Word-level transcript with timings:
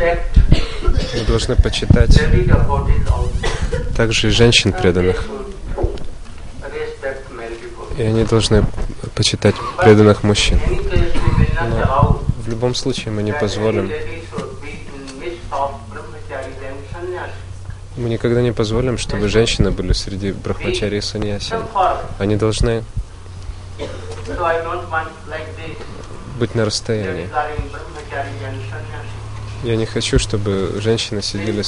Мы 0.00 1.24
должны 1.26 1.56
почитать 1.56 2.18
также 3.96 4.28
и 4.28 4.30
женщин 4.30 4.72
преданных. 4.72 5.24
И 7.98 8.02
они 8.02 8.24
должны 8.24 8.64
почитать 9.14 9.54
преданных 9.78 10.22
мужчин. 10.22 10.58
Но 11.60 12.22
в 12.38 12.48
любом 12.48 12.74
случае 12.74 13.12
мы 13.12 13.22
не 13.22 13.32
позволим 13.32 13.90
мы 17.96 18.08
никогда 18.08 18.40
не 18.40 18.52
позволим, 18.52 18.96
чтобы 18.96 19.28
женщины 19.28 19.70
были 19.70 19.92
среди 19.92 20.32
брахмачари 20.32 20.96
и 20.96 21.00
саньяси. 21.00 21.54
Они 22.18 22.36
должны 22.36 22.82
быть 26.38 26.54
на 26.54 26.64
расстоянии. 26.64 27.28
Я 29.62 29.76
не 29.76 29.84
хочу, 29.84 30.18
чтобы 30.18 30.80
женщины 30.80 31.20
сидели 31.20 31.62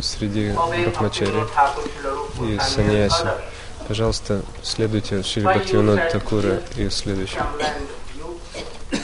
среди 0.00 0.52
брахмачари 0.52 1.44
и 2.40 2.58
саньяси. 2.58 3.26
Пожалуйста, 3.86 4.42
следуйте 4.62 5.22
Шри 5.22 5.42
Бхактивинод 5.42 6.10
Такура 6.10 6.62
и 6.76 6.88
следующим. 6.88 7.42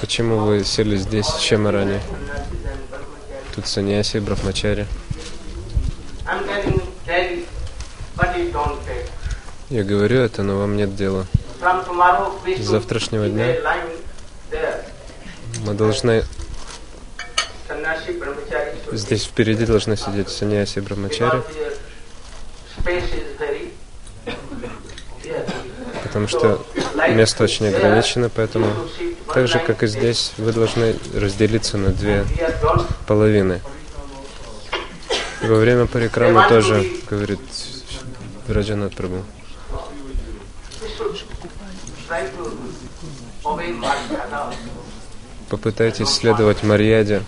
Почему 0.01 0.39
вы 0.39 0.65
сели 0.65 0.97
здесь, 0.97 1.29
чем 1.37 1.69
ранее? 1.69 2.01
Тут 3.55 3.67
саньяси, 3.67 4.19
брахмачари. 4.19 4.87
Я 9.69 9.85
говорю 9.85 10.21
это, 10.21 10.43
но 10.43 10.59
вам 10.59 10.77
нет 10.77 10.97
дела. 10.97 11.27
С 11.61 12.63
завтрашнего 12.63 13.29
дня 13.29 13.55
мы 15.67 15.75
должны 15.75 16.25
здесь 18.93 19.25
впереди 19.25 19.67
должны 19.67 19.97
сидеть 19.97 20.29
саньяси 20.29 20.79
и 20.79 20.81
брахмачари, 20.81 21.43
потому 26.03 26.29
что 26.29 26.65
место 27.11 27.45
очень 27.45 27.69
ограничено, 27.69 28.29
поэтому 28.29 28.67
так 29.33 29.49
же, 29.49 29.59
как 29.59 29.83
и 29.83 29.87
здесь, 29.87 30.33
вы 30.39 30.53
должны 30.53 30.97
разделиться 31.15 31.79
на 31.79 31.91
две 31.91 32.25
половины. 33.07 33.61
И 35.43 35.47
во 35.47 35.57
время 35.57 35.87
парикрамы 35.87 36.47
тоже, 36.49 36.87
говорит 37.09 37.41
Раджанат 38.49 38.95
Прабhu. 38.95 39.23
Попытайтесь 45.49 46.09
следовать 46.09 46.63
Марьяде. 46.63 47.23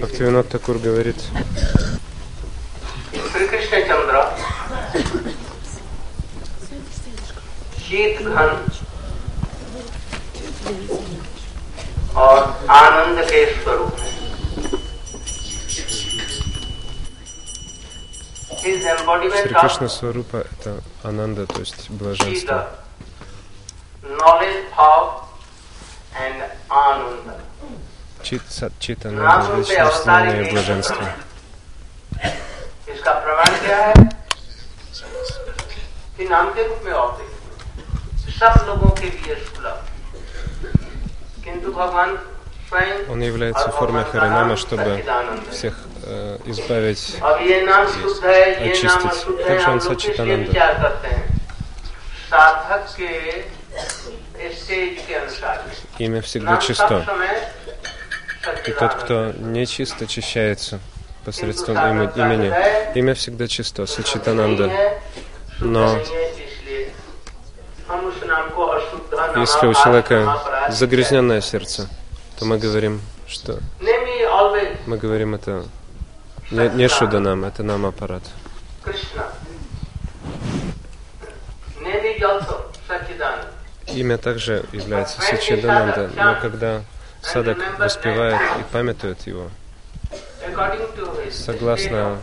Бхактивинод 0.00 0.48
Такур 0.48 0.78
говорит. 0.78 1.16
Шри 3.32 3.46
Кришна 19.54 19.88
Сварупа– 19.88 20.36
это 20.60 20.82
ананда, 21.02 21.46
то 21.46 21.60
есть 21.60 21.90
блаженство. 21.90 22.70
Knowledge, 24.02 24.64
power 24.74 25.24
and 26.18 26.42
ananda 26.70 27.49
знание 30.02 30.48
и 30.48 30.52
блаженство. 30.52 31.04
Он 43.08 43.20
является 43.20 43.70
формой 43.70 44.04
Харинама, 44.04 44.56
чтобы 44.56 45.02
всех 45.50 45.74
э, 46.04 46.38
избавить, 46.46 47.16
очистить. 48.70 49.46
Также 49.46 49.70
он 49.70 49.80
Сачитананда. 49.80 50.52
Имя 55.98 56.22
всегда 56.22 56.56
чисто. 56.58 57.04
И 58.66 58.72
тот, 58.72 58.94
кто 58.94 59.32
не 59.32 59.66
чист, 59.66 60.00
очищается 60.00 60.80
посредством 61.24 61.76
имени. 61.76 62.52
Имя 62.94 63.14
всегда 63.14 63.46
чисто, 63.46 63.86
Сачитананда. 63.86 64.70
Но 65.60 65.98
если 69.36 69.66
у 69.66 69.74
человека 69.74 70.40
загрязненное 70.70 71.40
сердце, 71.40 71.88
то 72.38 72.46
мы 72.46 72.58
говорим, 72.58 73.02
что 73.28 73.58
мы 74.86 74.96
говорим 74.96 75.34
это 75.34 75.64
не, 76.50 76.68
не 76.70 76.88
Шуданам, 76.88 77.44
это 77.44 77.62
нам 77.62 77.84
аппарат. 77.86 78.22
Имя 83.88 84.18
также 84.18 84.64
является 84.72 85.20
Сачидананда, 85.20 86.10
но 86.16 86.36
когда 86.40 86.82
садак 87.22 87.78
воспевает 87.78 88.40
и 88.60 88.72
памятует 88.72 89.26
его, 89.26 89.50
согласно 91.30 92.18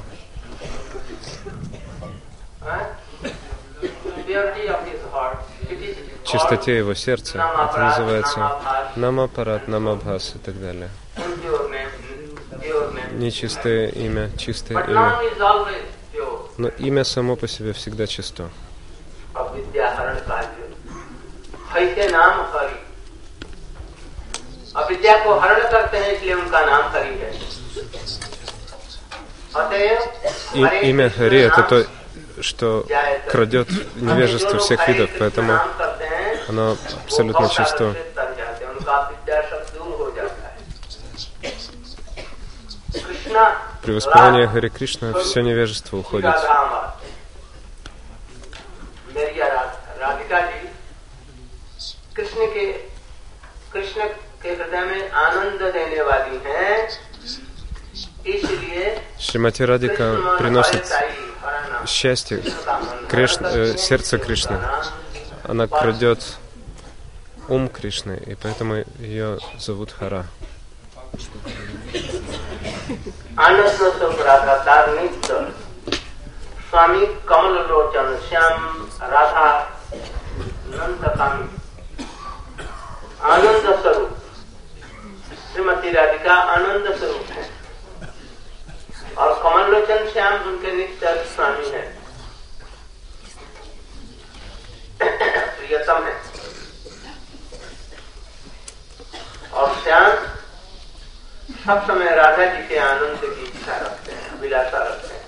чистоте 6.25 6.77
его 6.77 6.93
сердца, 6.93 7.37
это 7.37 7.79
называется 7.79 8.51
намапарат, 8.95 9.67
намабхас 9.67 10.33
и 10.35 10.39
так 10.39 10.59
далее 10.59 10.89
нечистое 13.17 13.89
имя, 13.89 14.29
чистое 14.37 14.83
имя. 14.83 15.19
Но 16.57 16.69
имя 16.69 17.03
само 17.03 17.35
по 17.35 17.47
себе 17.47 17.73
всегда 17.73 18.07
чисто. 18.07 18.49
И, 30.53 30.89
имя 30.89 31.09
Хари 31.09 31.41
это 31.41 31.63
то, 31.63 31.85
что 32.41 32.85
крадет 33.29 33.67
невежество 33.95 34.59
всех 34.59 34.87
видов, 34.87 35.09
поэтому 35.19 35.59
оно 36.47 36.77
абсолютно 37.05 37.49
чисто. 37.49 37.95
При 43.83 43.91
воспевании 43.93 44.45
Хари 44.45 44.69
Кришна 44.69 45.13
все 45.13 45.41
невежество 45.41 45.97
уходит. 45.97 46.35
Шримати 59.19 59.65
Радика 59.65 60.15
приносит 60.37 60.85
счастье. 61.85 62.41
Кришна, 63.09 63.49
э, 63.49 63.77
сердце 63.77 64.17
Кришны. 64.17 64.59
Она 65.43 65.67
крадет 65.67 66.37
ум 67.47 67.69
Кришны, 67.69 68.21
и 68.25 68.35
поэтому 68.35 68.83
ее 68.99 69.39
зовут 69.59 69.91
Хара. 69.91 70.25
Swami 76.69 77.07
Kamal 77.25 77.67
Shrimati 85.57 85.91
राधिका 85.91 86.33
आनंद 86.33 86.95
स्वरूप 86.97 87.29
है। 87.29 87.49
और 89.17 89.29
कमल 89.43 89.71
लोचन 89.71 90.09
श्याम 90.11 90.33
उनके 90.33 90.71
नित्य 90.71 91.23
स्वामी 91.35 91.67
है। 91.67 91.81
प्रियतम 95.01 96.03
है। 96.03 96.15
और 99.53 99.73
श्याम, 99.83 100.11
सब 101.65 101.87
समय 101.87 102.15
राधा 102.15 102.45
जी 102.45 102.67
के 102.67 102.77
आनंद 102.77 103.19
की 103.23 103.43
इच्छा 103.43 103.77
रखते 103.77 104.11
हैं, 104.11 104.29
अभिलाषा 104.29 104.83
रखते 104.83 105.13
हैं। 105.15 105.25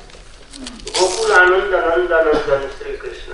गोकुल 0.89 1.31
आनंद 1.31 1.75
नंद 1.75 2.13
नंदन 2.27 2.69
श्री 2.77 2.97
कृष्ण। 2.97 3.33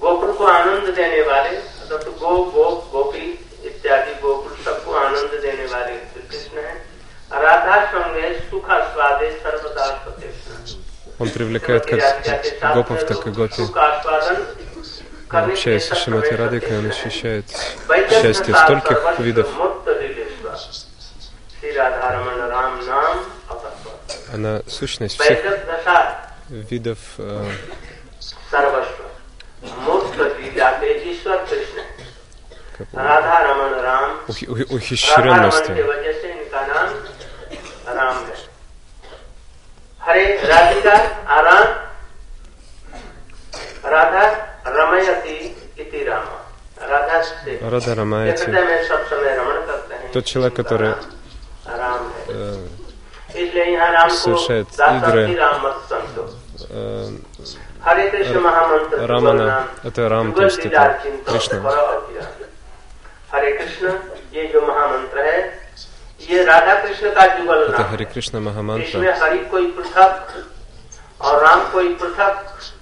गोकुल 0.00 0.32
को 0.32 0.46
आनंद 0.46 0.94
देने 0.94 1.22
वाले 1.22 1.56
तो 1.90 2.12
गो 2.12 2.44
गो, 2.44 2.70
गोपी 2.92 3.49
इत्यादि 3.79 4.13
गोकुल 4.21 4.55
सबको 4.65 4.93
आनंद 5.05 5.39
देने 5.45 5.65
वाले 5.73 5.95
श्री 6.11 6.27
कृष्ण 6.31 6.57
है 6.67 6.75
Он 11.17 11.29
привлекает 11.29 11.85
как 11.85 12.75
гопов, 12.75 13.05
так 13.05 13.27
и 13.27 13.31
гопи. 13.31 13.63
Общаясь 15.29 15.83
с 15.89 15.95
Шимати 15.95 16.33
Радикой, 16.33 16.77
он 16.77 16.85
ощущает 16.85 17.45
счастье 18.09 18.53
стольких 18.53 19.19
видов. 19.19 19.49
Она 24.33 24.61
сущность 24.67 25.19
всех 25.19 25.39
видов 26.49 26.99
э, 27.17 27.51
ухищренности. 34.68 35.72
Харе 39.98 40.40
Радика 40.48 41.00
Аран 41.26 41.68
Рада 43.82 44.38
Рамаяти. 44.64 45.54
Рада. 47.60 47.94
Тот 50.12 50.24
человек, 50.24 50.54
который 50.54 50.94
э, 52.28 52.56
совершает 54.10 54.68
игры 54.72 55.38
э, 56.70 57.10
Рамана, 59.06 59.66
это 59.82 60.08
Рам, 60.08 60.32
то 60.32 60.44
есть 60.44 60.58
это 60.58 61.00
Кришна. 61.26 61.60
Харе 63.31 63.51
Кришна, 63.57 63.91
ये 64.31 64.47
जो 64.53 64.61
महामंत्र 64.61 65.17
है 65.27 65.37
ये 66.29 66.43
राधा 66.45 66.73
कृष्ण 66.81 67.13
का 67.13 67.25
जुगल 67.37 67.59
это 67.69 67.83
Харе 67.91 68.05
Кришна 68.05 68.39
Махамантра. 68.39 68.87
इसमें 68.87 69.11
हरि 69.21 69.39
कोई 69.51 69.71
पृथक 69.71 70.13
और 71.21 71.41
राम 71.43 71.71
कोई 71.71 71.95
पृथक 71.95 72.35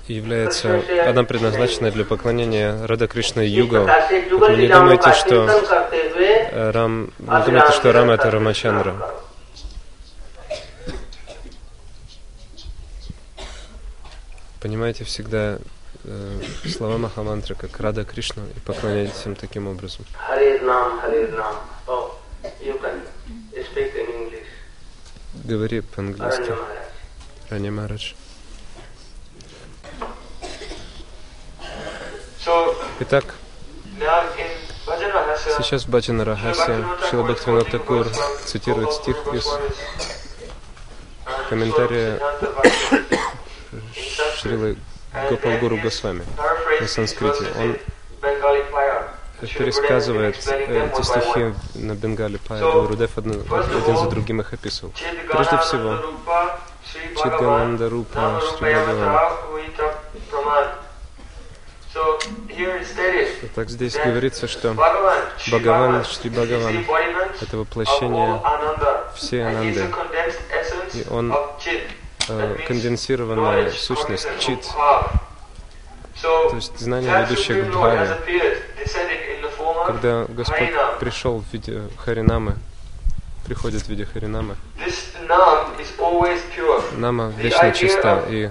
является, 0.08 0.84
она 1.10 1.24
предназначена 1.24 1.90
для 1.90 2.04
поклонения 2.04 2.86
Рада 2.86 3.08
Кришна 3.08 3.42
Югал. 3.42 3.88
Не 3.88 4.68
думайте, 4.68 5.14
что 5.14 5.48
Рам, 6.74 7.12
не 7.20 7.46
думайте, 7.46 7.72
что 7.72 7.92
Рам 7.94 8.12
это 8.12 8.30
Рамачандра. 8.30 8.94
Понимаете 14.60 15.04
всегда 15.04 15.58
э, 16.09 16.69
слова 16.69 16.99
Махамантры 16.99 17.55
как 17.55 17.79
Рада 17.81 18.05
Кришна 18.05 18.43
и 18.57 18.61
поклоняйтесь 18.61 19.27
им 19.27 19.35
таким 19.35 19.69
образом. 19.69 20.05
Говори 25.45 25.81
по-английски. 25.81 26.53
Рани 27.51 27.71
Марадж. 27.71 28.13
Итак, 33.01 33.35
сейчас 35.59 35.85
Баджана 35.85 36.25
Рахасе 36.25 36.85
Шила 37.11 37.25
Бхактивинод 37.25 37.71
Такур 37.71 38.07
цитирует 38.45 38.93
стих 38.93 39.17
из 39.35 39.47
комментария 41.49 42.19
Шрилы 44.37 44.79
Гопалгуру 45.31 45.77
Госвами 45.79 46.25
на 46.81 46.87
санскрите. 46.87 47.45
Он 47.59 47.77
пересказывает 49.41 50.37
эти 50.37 51.03
стихи 51.03 51.55
на 51.75 51.95
Бенгале 51.95 52.39
Пая 52.39 52.73
Гурудев 52.73 53.17
один 53.19 53.45
за 53.97 54.11
другим 54.11 54.41
их 54.41 54.53
описывал. 54.53 54.93
Прежде 55.31 55.59
всего, 55.59 55.99
Читгананда 57.17 57.89
Рупа 57.89 58.41
Шри 58.59 58.75
так 63.55 63.71
здесь 63.71 63.97
говорится, 63.97 64.47
что 64.47 64.75
Бхагаван, 64.75 66.05
Шри 66.05 66.31
Бхагаван— 66.31 66.85
это 67.41 67.57
воплощение 67.57 68.41
всей 69.15 69.47
Ананды. 69.47 69.91
И 70.95 71.05
он 71.11 71.33
э, 71.33 71.37
конденсированная 72.67 73.71
сущность, 73.71 74.29
чит, 74.41 74.67
то 76.23 76.53
есть 76.55 76.79
знание, 76.79 77.25
ведущее 77.25 77.63
к 77.63 77.69
Бхаве. 77.69 78.19
Когда 79.87 80.25
Господь 80.29 80.71
пришел 81.01 81.41
в 81.41 81.53
виде 81.53 81.83
Харинамы, 82.05 82.55
приходит 83.47 83.83
в 83.83 83.89
виде 83.89 84.05
Харинамы, 84.05 84.57
Нама 86.97 87.33
вечно 87.37 87.73
чиста, 87.73 88.25
и 88.29 88.51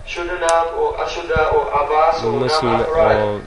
мысль 2.24 2.68
о 2.68 3.42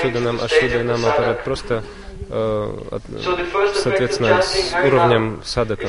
Шуданам, 0.00 0.40
Ашуда 0.42 0.76
и 0.76 0.82
это 0.82 1.40
просто 1.44 1.82
э, 2.30 2.98
соответственно 3.74 4.42
с 4.42 4.72
уровнем 4.84 5.42
садака. 5.44 5.88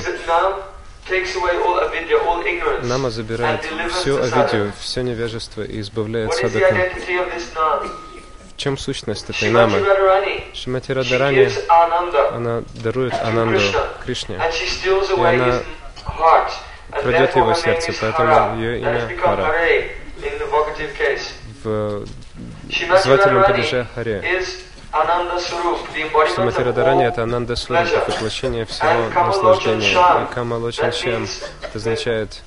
Нама 2.84 3.10
забирает 3.10 3.62
всю 3.92 4.18
авидию, 4.22 4.72
все 4.80 5.02
невежество 5.02 5.62
и 5.62 5.80
избавляет 5.82 6.34
садака. 6.34 6.76
В 8.54 8.58
чем 8.58 8.78
сущность 8.78 9.30
этой 9.30 9.50
намы? 9.52 9.80
Шимати 10.54 10.92
Радарани, 10.94 11.50
она 12.34 12.64
дарует 12.76 13.14
Ананду 13.22 13.60
Кришне, 14.04 14.36
и 14.36 14.40
она 15.20 15.62
крадет 17.02 17.36
его 17.36 17.54
сердце, 17.54 17.94
поэтому 18.00 18.58
ее 18.62 18.80
имя 18.80 19.10
Хара. 19.22 19.54
В 21.64 22.06
звательном 23.04 23.44
падеже 23.44 23.88
Харе. 23.96 24.42
Что 26.28 26.44
Матирадарани 26.44 27.06
это 27.06 27.24
Ананда 27.24 27.58
Сурупа, 27.58 27.86
воплощение 28.08 28.66
всего 28.66 29.10
наслаждения. 29.14 29.92
И 29.92 30.34
Камалочин 30.34 30.92
Чем 30.92 31.28
это 31.62 31.78
означает 31.78 32.42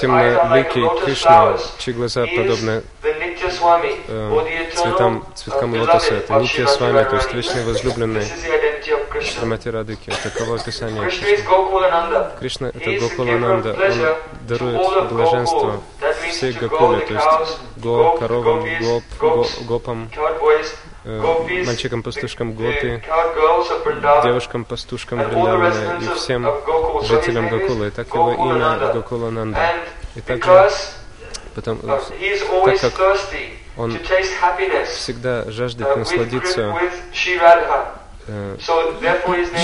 темноликий 0.00 1.04
Кришна, 1.04 1.56
чьи 1.78 1.92
глаза 1.92 2.26
подобны 2.26 2.82
э, 4.08 4.70
цветам, 4.74 5.26
цветкам 5.34 5.74
лотоса. 5.74 6.14
Это 6.14 6.34
Нитья 6.34 6.66
с 6.66 6.80
вами, 6.80 7.04
то 7.04 7.16
есть 7.16 7.32
вечный 7.34 7.64
возлюбленный. 7.64 8.24
Шримати 9.20 9.68
Радыки. 9.68 10.12
Таково 10.22 10.56
описание 10.56 11.02
Кришны. 11.02 11.26
Кришна— 12.38 12.68
это 12.74 12.90
Гокулананда. 12.92 13.72
Он 13.72 14.16
дарует 14.46 15.12
блаженство 15.12 15.80
всей 16.30 16.52
Гокуле, 16.52 17.00
то 17.00 17.14
есть 17.14 17.58
го, 17.76 18.16
коровам, 18.18 18.64
гоп, 18.80 19.02
го, 19.18 19.46
гопам, 19.66 20.10
э, 21.04 21.64
мальчикам-пастушкам 21.66 22.52
Гопи, 22.52 23.02
девушкам-пастушкам 24.24 25.22
Вриндавана 25.22 25.98
и 26.00 26.14
всем 26.14 26.46
жителям 27.02 27.48
Гокулы. 27.48 27.88
И 27.88 27.90
так 27.90 28.08
его 28.08 28.32
имя 28.32 28.92
Гокулананда. 28.92 29.74
И 30.16 30.20
также, 30.20 30.70
потому, 31.54 31.80
так 31.80 32.80
как 32.80 33.18
он 33.76 33.96
всегда 34.86 35.48
жаждет 35.50 35.96
насладиться 35.96 36.74
э, 38.26 38.56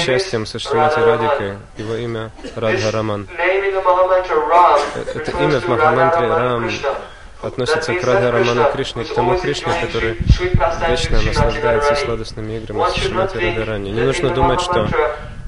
счастьем 0.04 0.46
со 0.46 0.58
Шримати 0.58 1.00
Радикой. 1.00 1.58
Его 1.76 1.94
имя 1.96 2.30
Радха 2.54 2.90
Раман. 2.92 3.28
Это 5.14 5.30
имя 5.42 5.60
в 5.60 5.68
Махамантре 5.68 6.28
Рам 6.28 6.70
относится 7.46 7.94
к 7.94 8.04
Радха 8.04 8.30
Раману 8.32 8.64
Кришне, 8.72 9.04
к 9.04 9.14
тому 9.14 9.38
Кришне, 9.38 9.72
который 9.80 10.16
вечно 10.88 11.22
наслаждается 11.22 11.94
сладостными 11.96 12.56
играми 12.58 12.90
с 12.90 12.94
Шримати 12.94 13.36
Радharani. 13.36 13.90
Не 13.90 14.02
нужно 14.02 14.30
думать, 14.30 14.60
что 14.60 14.88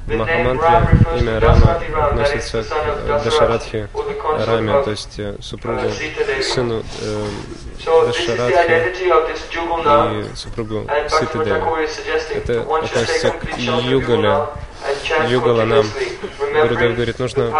Махамантре 0.07 0.83
имя 1.19 1.41
Рама 1.41 1.81
относится 2.05 2.63
к 2.63 2.67
э, 3.09 3.21
Дашарадхе 3.25 3.89
Раме, 4.47 4.83
то 4.85 4.91
есть 4.91 5.19
э, 5.19 5.35
супругу, 5.41 5.91
сыну 6.43 6.85
э, 7.03 7.27
Дашарадхи 7.85 9.03
и 9.83 10.37
супругу 10.37 10.87
Ситадеви. 11.09 11.61
Это 12.37 12.61
относится 12.61 13.31
к 13.31 13.59
Югале, 13.59 14.47
Югала 15.29 15.65
нам. 15.65 15.85
Гурудев 16.63 16.95
говорит, 16.95 17.19
нужно 17.19 17.53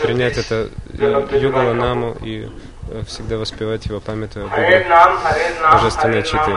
принять 0.00 0.38
это 0.38 0.70
Югала 1.32 1.72
наму 1.72 2.16
и 2.22 2.44
э, 2.44 2.48
всегда 3.07 3.37
воспевать 3.37 3.85
его, 3.85 3.99
памятуя 3.99 4.45
о 4.45 5.73
божественной 5.73 6.23
читы. 6.23 6.51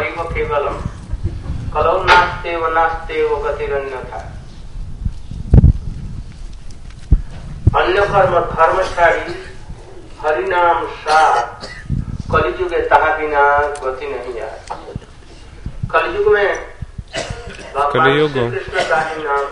अन्य 7.76 8.00
कर्म 8.12 8.35
धर्मशाली 8.50 9.32
हरिनाम 10.20 10.85
सार 11.00 11.35
कलयुग 12.32 12.73
तहा 12.90 13.11
बिना 13.16 13.42
गति 13.82 14.06
नहीं 14.12 14.32
है 14.37 14.50
कलयुग 15.92 16.32
में 16.35 16.50
कलयुग 17.94 18.38
कृष्ण 18.54 18.88
का 18.88 19.00
ही 19.08 19.23
नाम 19.25 19.44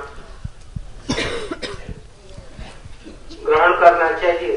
ग्रहण 3.46 3.76
करना 3.80 4.10
चाहिए 4.22 4.54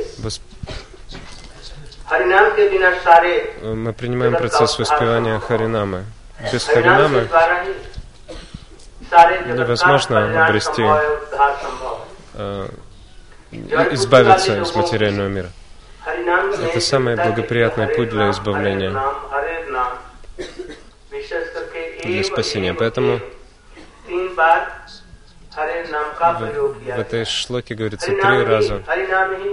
Мы 3.63 3.93
принимаем 3.93 4.35
процесс 4.37 4.79
воспевания 4.79 5.39
Харинамы. 5.39 6.05
Без 6.53 6.65
Харинамы 6.65 7.29
невозможно 9.47 10.47
обрести, 10.47 10.85
э, 12.35 12.69
избавиться 13.93 14.61
из 14.61 14.75
материального 14.75 15.29
мира. 15.29 15.49
Это 16.05 16.81
самый 16.81 17.17
благоприятный 17.17 17.89
путь 17.89 18.11
для 18.11 18.31
избавления, 18.31 18.99
для 22.05 22.25
спасения. 22.25 22.75
Поэтому 22.75 23.21
в, 25.55 26.99
этой 27.01 27.25
шлоке 27.27 27.75
говорится 27.75 28.07
три 28.07 28.43
раза. 28.45 28.83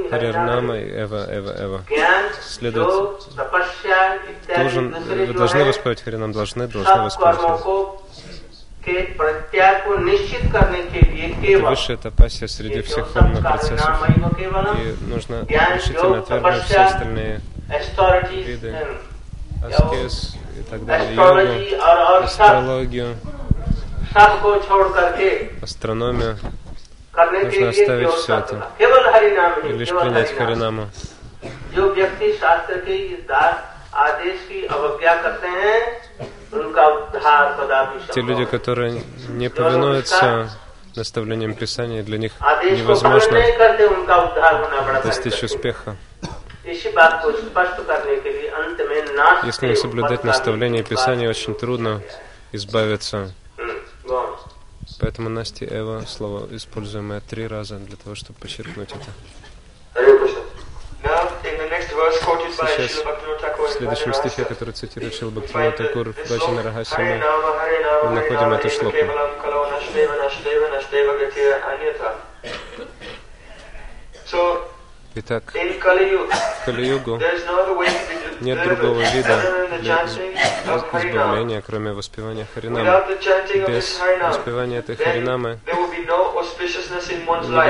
Харинама 0.10 0.78
и 0.78 1.02
Эва, 1.02 1.26
Эва, 1.30 1.56
Эва. 1.64 1.82
Следует. 2.42 2.88
Должен, 4.56 4.96
вы 5.04 5.34
должны 5.34 5.66
воспевать 5.66 6.02
Харинам, 6.02 6.32
должны, 6.32 6.68
должны 6.68 7.04
воспевать. 7.04 7.38
Это 11.58 11.70
высшая 11.70 11.98
тапасия 11.98 12.48
среди 12.48 12.82
всех 12.82 13.08
формных 13.10 13.42
процессов. 13.42 13.90
И 14.78 14.96
нужно 15.06 15.46
решительно 15.76 16.20
отвергнуть 16.20 16.64
все 16.64 16.80
остальные 16.80 17.42
виды 18.46 18.76
аскез 19.64 20.36
и 20.58 20.62
так 20.70 20.86
далее, 20.86 21.14
йогу, 21.16 22.24
астрологию 22.24 23.16
астрономия, 25.70 26.38
нужно 27.16 27.70
оставить 27.70 28.10
все 28.10 28.38
это. 28.38 28.68
И 29.64 29.72
лишь 29.74 29.90
принять 29.90 30.36
Харинаму. 30.36 30.90
Те 38.14 38.22
люди, 38.22 38.46
которые 38.46 39.04
не 39.30 39.50
повинуются 39.50 40.50
наставлениям 40.96 41.54
Писания, 41.54 42.02
для 42.04 42.18
них 42.18 42.32
невозможно 42.64 43.40
достичь 45.04 45.44
успеха. 45.44 45.96
Если 49.44 49.68
не 49.68 49.76
соблюдать 49.76 50.24
наставления 50.24 50.84
Писания, 50.84 51.30
очень 51.30 51.54
трудно 51.54 52.02
избавиться. 52.52 53.32
Поэтому 55.00 55.30
Настя 55.30 55.66
Эва 55.66 56.04
слово 56.06 56.48
используемое 56.56 57.22
три 57.22 57.48
раза 57.48 57.78
для 57.78 57.96
того, 57.96 58.16
чтобы 58.16 58.40
подчеркнуть 58.40 58.90
это. 58.92 59.14
Сейчас 62.76 63.04
в 63.58 63.70
следующем 63.72 64.14
стихе, 64.14 64.44
который 64.46 64.74
цитирует 64.74 65.14
Шила 65.16 65.32
Бхактина 65.32 65.72
Такур 65.72 66.14
в 66.14 66.30
Баджана 66.30 66.64
мы 68.04 68.16
находим 68.16 68.54
эту 68.54 68.70
шлоку. 68.70 68.98
So, 74.26 74.62
Итак, 75.16 75.52
в 75.52 76.66
Кали-югу 76.66 77.20
нет 78.42 78.64
другого 78.64 79.02
вида 79.02 79.42
избавления, 80.66 81.62
кроме 81.66 81.94
воспевания 81.94 82.46
Харинамы. 82.54 82.86
Без 83.68 84.00
воспевания 84.22 84.78
этой 84.78 84.96
Харинамы 84.96 85.60
не 85.66 85.74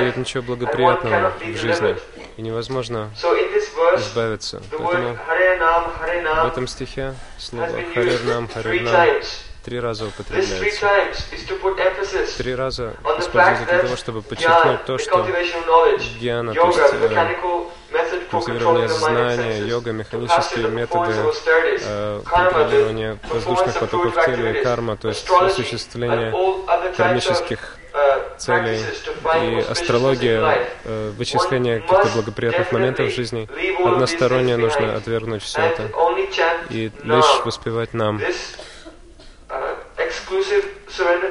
будет 0.01 0.17
ничего 0.17 0.43
благоприятного 0.43 1.31
в 1.39 1.57
жизни, 1.57 1.95
и 2.37 2.41
невозможно 2.41 3.09
избавиться. 3.95 4.61
Поэтому 4.71 5.17
в 6.43 6.47
этом 6.47 6.67
стихе 6.67 7.13
слово 7.37 7.67
has 7.67 8.25
been 8.25 8.47
Три 9.63 9.79
раза 9.79 10.05
употребляется. 10.05 10.55
Три 12.37 12.55
раза 12.55 12.95
используется 13.19 13.65
для 13.65 13.79
того, 13.79 13.95
чтобы 13.97 14.21
подчеркнуть 14.21 14.85
то, 14.85 14.97
что 14.97 15.27
гьяна, 16.19 16.53
то 16.53 16.67
есть 16.67 16.79
э, 16.79 18.25
культивирование 18.31 18.87
знания, 18.87 19.59
йога, 19.65 19.91
механические 19.91 20.69
методы 20.69 21.11
э, 21.83 22.21
the 22.25 23.17
воздушных 23.29 23.79
потоков 23.79 24.25
теле, 24.25 24.51
activities, 24.51 24.63
карма, 24.63 24.97
то 24.97 25.09
есть 25.09 25.29
осуществление 25.29 26.31
кармических 26.95 27.77
uh, 27.93 28.37
целей 28.37 28.79
и 28.79 29.59
астрология, 29.69 30.67
э, 30.85 31.11
вычисление 31.17 31.79
каких-то 31.81 32.09
благоприятных 32.15 32.71
моментов 32.71 33.07
в 33.07 33.15
жизни. 33.15 33.49
Односторонне 33.85 34.57
нужно 34.57 34.95
отвергнуть 34.95 35.43
все 35.43 35.61
это 35.61 35.89
и 36.69 36.91
лишь 37.03 37.45
воспевать 37.45 37.93
нам. 37.93 38.21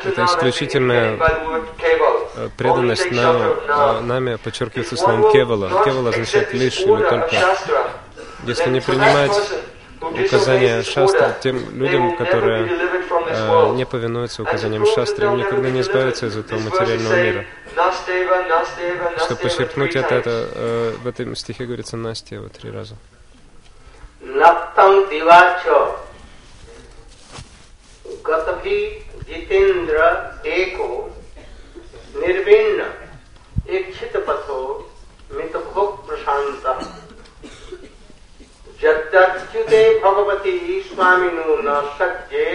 Это 0.04 0.24
исключительная 0.24 1.18
э, 2.36 2.48
преданность 2.56 3.10
нам, 3.10 4.06
нами 4.06 4.36
подчеркивается 4.36 4.96
словом 4.96 5.32
кевала. 5.32 5.84
Кевала 5.84 6.10
означает 6.10 6.52
лишь 6.54 6.80
или 6.80 6.86
только. 6.86 7.30
Если 8.44 8.70
не 8.70 8.80
принимать 8.80 9.32
указания 10.00 10.82
шастры 10.82 11.34
тем 11.42 11.78
людям, 11.78 12.16
которые 12.16 12.68
э, 12.68 13.72
не 13.74 13.84
повинуются 13.84 14.42
указаниям 14.42 14.86
шастры, 14.86 15.26
им 15.26 15.36
никогда 15.36 15.70
не 15.70 15.80
избавятся 15.80 16.26
из 16.26 16.36
этого 16.36 16.60
материального 16.60 17.14
мира. 17.22 17.44
Чтобы 19.18 19.40
подчеркнуть 19.42 19.96
это, 19.96 20.14
это 20.14 20.48
э, 20.54 20.92
в 21.02 21.06
этом 21.06 21.34
стихе 21.36 21.64
говорится 21.64 21.96
«настева» 21.96 22.48
три 22.48 22.70
раза. 22.70 22.94
गतभि 28.28 28.78
जितेंद्र 29.28 29.99
एको 30.47 30.88
निर्विण्ण 32.16 32.90
इच्छित 33.76 34.16
पथो 34.28 34.61
मित 35.32 35.56
भोग 35.56 36.06
प्रशांत 36.06 36.66
जद्दच्युते 38.82 39.82
भगवती 40.00 40.80
स्वामिनो 40.88 41.56
न 41.62 41.80
सज्जे 41.99 42.47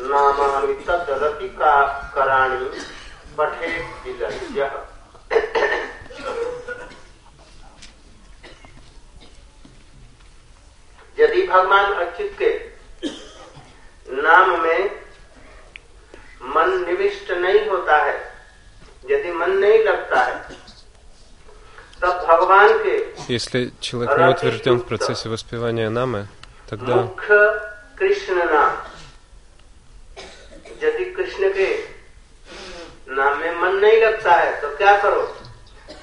नामानि 0.00 0.74
तदरति 0.86 1.48
का 1.58 1.74
कराणि 2.14 2.70
पठे 3.38 3.72
विलज्य। 4.04 4.70
यदि 11.18 11.46
भगवान 11.46 11.92
अच्युत 12.04 12.30
के 12.38 12.50
नाम 14.19 14.61
में 14.63 14.89
मन 16.55 16.69
निविष्ट 16.87 17.31
नहीं 17.31 17.67
होता 17.69 17.97
है 18.03 18.15
यदि 19.11 19.31
मन 19.31 19.51
नहीं 19.59 19.83
लगता 19.83 20.23
है 20.23 20.35
तब 22.01 22.25
भगवान 22.27 22.73
के 22.83 22.95
Если 23.27 23.71
человек 23.81 24.17
не 24.17 24.29
утвержден 24.29 24.77
в 24.79 24.85
процессе 24.85 25.29
воспевания 25.29 25.89
намы, 25.89 26.27
тогда 26.69 26.95
मुख्य 26.95 27.35
कृष्ण 27.99 28.35
नाम 28.51 28.73
यदि 30.83 31.05
कृष्ण 31.17 31.49
के 31.57 31.69
नाम 33.15 33.39
में 33.39 33.51
मन 33.61 33.75
नहीं 33.83 34.01
लगता 34.01 34.35
है 34.35 34.61
तो 34.61 34.75
क्या 34.77 34.97
करो 35.01 35.21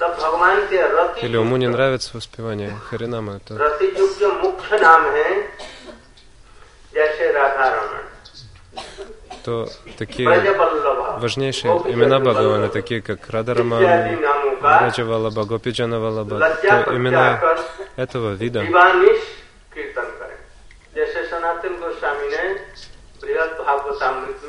तब 0.00 0.17
भगवान 0.23 0.67
के 0.69 0.83
रति 0.97 1.21
или 1.26 1.37
уму 1.37 1.57
не 1.57 1.69
нравится 1.69 2.11
воспевание 2.14 2.71
Харинамы, 2.91 3.41
то 3.47 3.59
रति 3.59 3.87
युग 3.99 4.19
जो 4.19 4.33
मुख्य 4.43 4.79
नाम 4.81 5.05
है 5.17 5.31
जैसे 6.95 7.33
राधा 7.33 7.69
रमन 7.75 7.96
что 9.48 9.70
такие 9.98 10.27
важнейшие 11.20 11.72
имена 11.72 12.20
Бхагавана, 12.20 12.68
такие 12.68 13.01
как 13.01 13.30
Радараман, 13.30 13.82
Раджа 14.62 15.06
Валаба, 15.06 15.46
Валаба, 15.46 16.39
то 16.62 16.96
имена 16.96 17.39
этого 17.96 18.34
вида. 18.34 18.63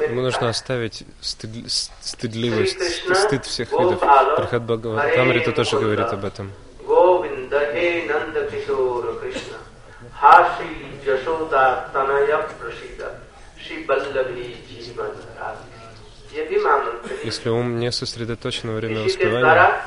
Ему 0.09 0.21
нужно 0.23 0.49
оставить 0.49 1.05
стыд, 1.21 1.51
стыдливость, 2.01 3.15
стыд 3.15 3.45
всех 3.47 3.71
видов. 3.71 4.01
Прохат 4.01 4.63
Бхагаватамрита 4.63 5.53
тоже 5.53 5.79
говорит 5.79 6.07
об 6.07 6.25
этом. 6.25 6.51
Hashi 10.21 10.99
Jashoda 11.05 11.93
Tanaya 11.93 12.43
Prasida 12.59 13.21
Shri 13.57 13.87
если 17.25 17.49
ум 17.49 17.79
не 17.79 17.93
сосредоточен 17.93 18.71
во 18.71 18.77
время 18.77 19.05
воспевания, 19.05 19.83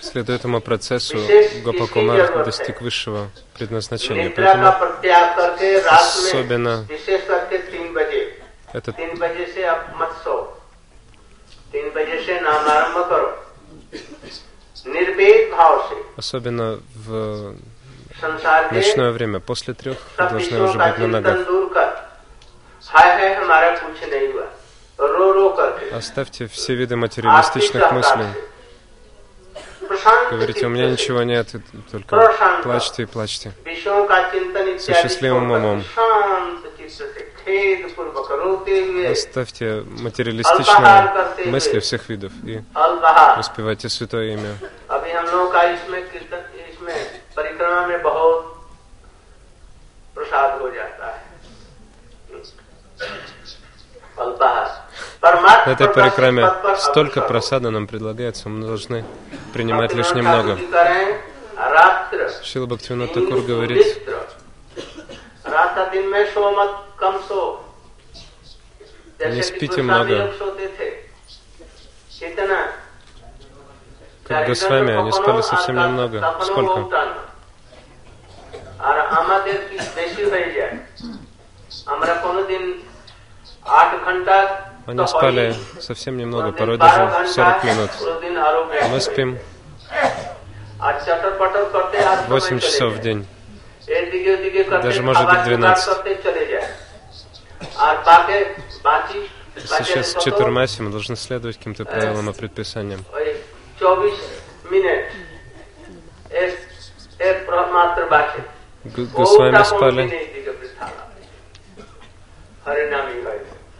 Следуя 0.00 0.36
этому 0.36 0.60
процессу, 0.60 1.18
Гопакумар 1.64 2.44
достиг 2.44 2.80
высшего 2.80 3.28
предназначения. 3.54 4.30
Поэтому 4.30 4.68
особенно 5.90 6.86
этот 8.72 8.96
особенно 16.16 16.80
в 16.94 17.56
ночное 18.70 19.10
время. 19.10 19.40
После 19.40 19.74
трех 19.74 19.98
должны 20.16 20.62
уже 20.62 20.78
быть 20.78 20.98
на 20.98 21.06
ногах. 21.06 21.38
Оставьте 25.92 26.46
все 26.46 26.74
виды 26.74 26.96
материалистичных 26.96 27.92
мыслей. 27.92 28.26
Говорите, 30.30 30.66
у 30.66 30.68
меня 30.70 30.90
ничего 30.90 31.22
нет, 31.22 31.48
только 31.90 32.32
плачьте 32.62 33.02
и 33.02 33.06
плачьте. 33.06 33.52
Со 34.78 34.94
счастливым 34.94 35.50
умом. 35.50 35.84
Оставьте 39.10 39.84
материалистичные 39.86 41.50
мысли 41.50 41.78
всех 41.80 42.08
видов 42.08 42.32
и 42.44 42.62
успевайте 43.38 43.88
святое 43.88 44.32
имя. 44.32 44.56
परिक्रमा 47.63 47.81
में 47.87 48.01
बहुत 48.03 48.41
प्रसाद 50.15 50.61
हो 50.61 50.69
जाता 50.77 51.05
है 51.15 51.27
अल्पाहार 54.23 54.67
На 55.21 55.27
परमात्मा 55.27 55.71
этой 55.73 55.87
प्रकाशित 55.87 55.95
парикраме 55.95 56.43
पद 56.43 56.55
पर 56.63 56.75
столько 56.87 57.19
अग्रसर 57.19 57.23
हो। 57.23 57.27
просада 57.29 57.69
нам 57.75 57.85
предлагается, 57.87 58.43
мы 58.49 58.59
должны 58.67 58.99
принимать 59.53 59.93
лишь 59.93 60.11
भक्तिविनोद 60.11 60.17
немного. 60.17 60.51
ठाकुर 60.55 60.59
जी 60.59 60.67
करें, 60.75 61.05
रात्र 61.77 62.19
Шила 62.49 62.67
Бхактивинод 62.67 63.09
नींद 63.09 63.15
Такур 63.15 63.39
говорит, 63.51 63.77
मित्र। 63.77 64.13
रात 65.55 65.91
दिन 65.91 66.05
में 66.11 66.23
सो 66.33 66.51
मत 66.59 66.71
कम 66.99 67.17
सो 67.27 67.41
Не 69.19 69.25
जैसे 69.25 69.41
कि 69.41 69.47
спите 69.49 69.81
गोस्वामी 69.81 69.89
много. 69.91 70.15
लोग 70.19 70.33
सोते 70.39 70.67
थे 70.77 70.89
कितना 72.19 72.59
как 74.29 74.47
Госвами, 74.47 74.93
они 75.01 75.11
спали 75.11 75.41
совсем 75.41 75.75
немного. 75.75 76.17
Сколько? 76.45 76.77
আর 78.89 78.97
আমাদের 79.19 79.57
কি 79.67 79.77
বেশি 79.97 80.23
হয়ে 80.31 80.49
যায় 80.57 80.73
আমরা 81.93 82.13
কোনোদিন 82.25 82.63
আট 83.79 83.91
ঘন্টা 84.05 84.37
Они 84.89 84.97
তো 84.99 85.05
спали 85.15 85.41
হয়ই। 85.41 85.53
совсем 85.89 86.13
немного, 86.21 86.47
কোনোদিন 86.49 86.59
порой 86.59 86.77
12 86.77 86.85
даже 86.85 87.01
ঘন্টা, 87.15 87.33
40 87.37 87.59
минут. 87.69 87.91
কোনোদিন 88.03 88.33
আরো 88.47 88.61
বেশি। 88.71 88.87
Мы 88.93 88.99
спим 89.07 89.29
আর 90.85 90.93
চটর 91.05 91.33
পটর 91.39 91.63
করতে 91.75 91.95
আর 92.11 92.17
সময় 92.17 92.29
8 92.33 92.57
চলে 92.57 92.65
часов 92.67 92.91
в 92.93 92.97
যায়। 92.97 93.03
день. 93.05 93.21
এদিকে 93.99 94.29
ওদিকে 94.37 94.61
করতে 94.69 94.83
Даже 94.87 95.01
может 95.09 95.25
খাবার 95.25 95.33
быть 95.33 95.43
জোগাড় 95.45 95.61
12. 95.63 95.81
করতে 95.89 96.09
চলে 96.25 96.43
যায় 96.51 96.67
আর 97.85 97.95
বাকি 98.09 98.37
বাকি 98.89 99.19
Сейчас 99.77 100.07
в 100.07 100.13
বাকি 100.13 100.19
কত? 100.19 100.23
Четурмасе 100.25 100.77
мы 100.85 100.89
должны 100.97 101.15
следовать 101.25 101.55
каким-то 101.59 101.83
правилам 101.93 102.25
и 102.31 102.33
предписаниям. 102.41 103.01
ওই 103.17 103.27
С 108.84 109.36
вами 109.38 109.64
спали. 109.64 110.30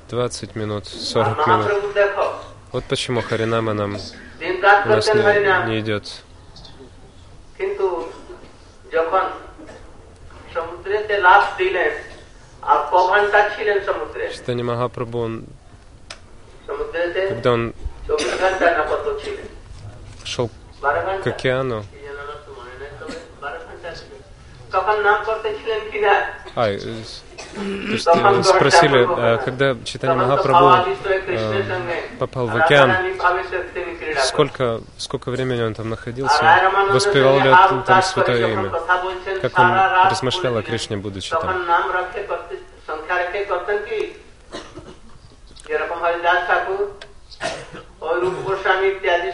20 0.09 0.57
минут, 0.57 0.87
40 0.87 1.47
минут. 1.47 1.71
Вот 2.73 2.85
почему 2.85 3.21
Харинама 3.21 3.75
нам 3.75 3.93
у 3.93 4.89
нас 4.89 5.07
не, 5.15 5.69
не 5.69 5.81
идет. 5.81 6.23
Штани 14.35 14.63
Махапрабху, 14.63 15.19
он, 15.19 15.47
когда 17.29 17.53
он 17.53 17.75
шел 20.25 20.51
к 21.23 21.27
океану, 21.27 21.85
Ай, 26.57 26.77
э, 26.77 26.79
то 26.79 26.89
есть 26.89 28.07
э, 28.07 28.43
спросили, 28.43 29.07
э, 29.35 29.39
когда 29.45 29.77
Читани 29.85 30.15
Махапрабху 30.17 30.91
попал 32.19 32.47
в 32.47 32.57
океан, 32.57 32.91
сколько, 34.25 34.81
сколько 34.99 35.31
времени 35.31 35.63
он 35.63 35.75
там 35.75 35.91
находился, 35.91 36.43
воспевал 36.91 37.41
ли 37.41 37.51
он 37.51 37.83
там 37.85 38.03
святое 38.03 38.49
имя, 38.53 38.71
как 39.41 39.59
он 39.59 39.71
размышлял 40.11 40.57
о 40.57 40.63
Кришне, 40.63 40.97
будучи 40.97 41.31
там. 41.31 41.65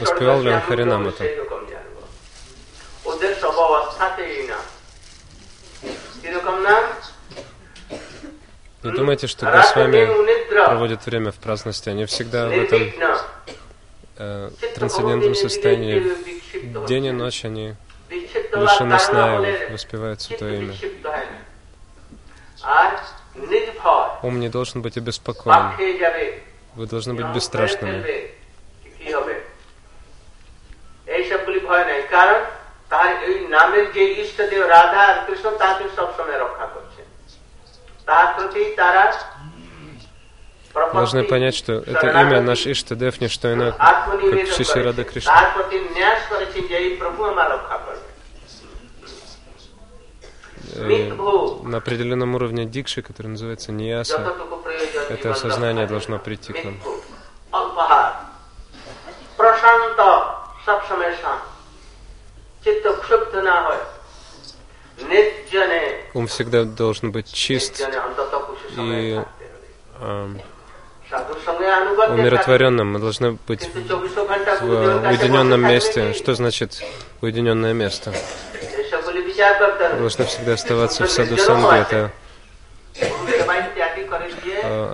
Воспевал 0.01 0.41
ли 0.43 0.51
он 0.51 0.61
Харинам 0.61 1.09
это? 1.09 1.25
Не 8.83 8.93
думайте, 8.93 9.27
что 9.27 9.47
господа 9.47 9.65
с 9.65 9.77
вами 9.77 10.55
проводят 10.67 11.05
время 11.05 11.33
в 11.33 11.37
праздности. 11.37 11.89
Они 11.89 12.07
всегда 12.07 12.49
в 12.49 12.53
этом 12.53 12.83
э, 14.17 14.51
трансцендентном 14.75 15.35
состоянии. 15.35 16.87
День 16.87 17.07
и 17.07 17.11
ночь 17.13 17.45
они 17.45 17.75
лишены 18.11 18.99
сна 18.99 19.47
и 19.47 19.73
воспевают 19.73 20.21
Святое 20.21 20.61
Имя. 20.61 20.75
Ум 24.23 24.41
не 24.41 24.49
должен 24.49 24.83
быть 24.83 24.97
обеспокоен. 24.97 25.73
Вы 26.75 26.87
должны 26.87 27.15
быть 27.15 27.27
бесстрашными. 27.35 28.31
ফেলবে, 32.92 33.14
কি 33.16 33.26
হবে 33.26 33.26
এইসবগুলি 33.26 33.26
ভয় 33.26 33.26
নাই 33.26 33.26
কারণ 33.26 33.26
তার 33.26 33.26
এই 33.30 33.36
নামের 33.56 33.86
যে 33.94 34.04
ইষ্টদেব 34.22 34.64
রাধা 34.76 35.02
আর 35.10 35.18
কৃষ্ণ 35.28 35.48
তাকে 35.58 35.86
সবসময় 35.98 36.40
রক্ষা 36.40 36.68
করছে 36.74 37.02
তার 38.08 38.26
প্রতি 38.36 38.62
তারা 38.76 39.04
Должны 40.94 41.24
понять, 41.24 41.56
что 41.56 41.74
это 41.94 42.08
имя 42.22 42.40
наш 42.42 42.62
Иштадев 42.66 43.14
не 43.22 43.30
что 43.30 43.46
иное, 43.54 43.72
как 43.72 43.82
আত্মনিবেদন 43.82 44.54
Шиши 44.56 44.80
Рада 44.84 45.04
করেছে। 45.04 45.12
Кришна. 45.12 45.30
তার 45.32 45.48
প্রতি 45.56 45.78
ন্যাস 45.98 46.20
করেছেন 46.32 46.64
যে 46.70 46.76
এই 46.78 46.90
প্রভু 47.02 47.20
আমার 47.32 47.48
রক্ষা 47.52 47.78
করবে 47.86 48.08
Э, 50.78 51.10
На 51.64 51.78
определенном 51.78 52.32
уровне 52.36 52.64
дикши, 52.66 53.00
который 53.02 53.28
называется 53.28 53.70
нияса, 53.72 54.18
যতটুকু 54.18 54.56
প্রয়োজন 54.66 55.02
это 55.16 55.28
জীবন 55.28 55.36
осознание 55.36 55.86
রক্ষার 55.86 55.94
должно 55.94 56.16
জন্য। 56.16 56.26
прийти 56.28 56.52
к 56.54 56.60
нам. 56.66 56.76
Ум 66.15 66.27
всегда 66.27 66.65
должен 66.65 67.11
быть 67.13 67.33
чист 67.33 67.81
и 68.77 69.23
э, 70.01 70.29
умиротворенным. 72.09 72.93
Мы 72.93 72.99
должны 72.99 73.39
быть 73.47 73.69
в 73.75 75.09
уединенном 75.09 75.63
месте. 75.63 76.13
Что 76.13 76.35
значит 76.35 76.83
уединенное 77.21 77.73
место? 77.73 78.13
Мы 79.93 79.99
должны 79.99 80.25
всегда 80.27 80.53
оставаться 80.55 81.05
в 81.07 81.11
саду 81.11 81.37
санги. 81.37 81.81
Это 81.81 82.13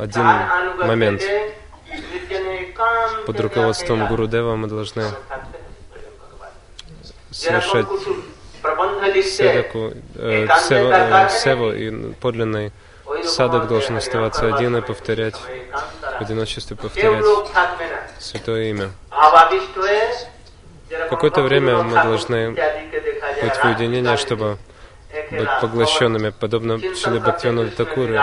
один 0.02 0.87
момент. 0.87 1.22
Под 3.26 3.40
руководством 3.40 4.07
Гуру 4.07 4.26
Дева 4.26 4.57
мы 4.57 4.68
должны 4.68 5.05
совершать 7.37 7.87
э, 8.62 9.22
седаку, 9.22 9.92
э, 10.14 10.46
севу, 11.31 11.72
и 11.72 12.12
подлинный 12.14 12.72
садок 13.25 13.68
должен 13.68 13.96
оставаться 13.96 14.55
один 14.55 14.77
и 14.77 14.81
повторять, 14.81 15.37
в 15.37 16.20
одиночестве 16.20 16.77
повторять 16.77 17.25
Святое 18.18 18.70
Имя. 18.70 18.90
Какое-то 21.11 21.42
время 21.42 21.83
мы 21.83 21.94
должны 21.94 22.51
быть 22.51 23.57
в 23.57 23.64
уединении, 23.64 24.16
чтобы 24.16 24.59
быть 25.31 25.49
поглощенными, 25.61 26.31
подобно 26.31 26.79
Шиле 26.79 27.20
Бхактивану 27.20 27.70
Такуре, 27.70 28.22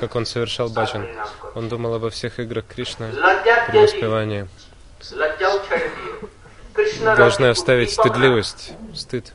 как 0.00 0.14
он 0.16 0.26
совершал 0.26 0.68
баджан. 0.68 1.06
Он 1.54 1.68
думал 1.68 1.94
обо 1.94 2.10
всех 2.10 2.40
играх 2.40 2.64
Кришны 2.66 3.12
при 3.68 3.78
воспевании 3.78 4.48
должны 7.16 7.46
оставить 7.46 7.92
стыдливость, 7.92 8.72
стыд 8.94 9.32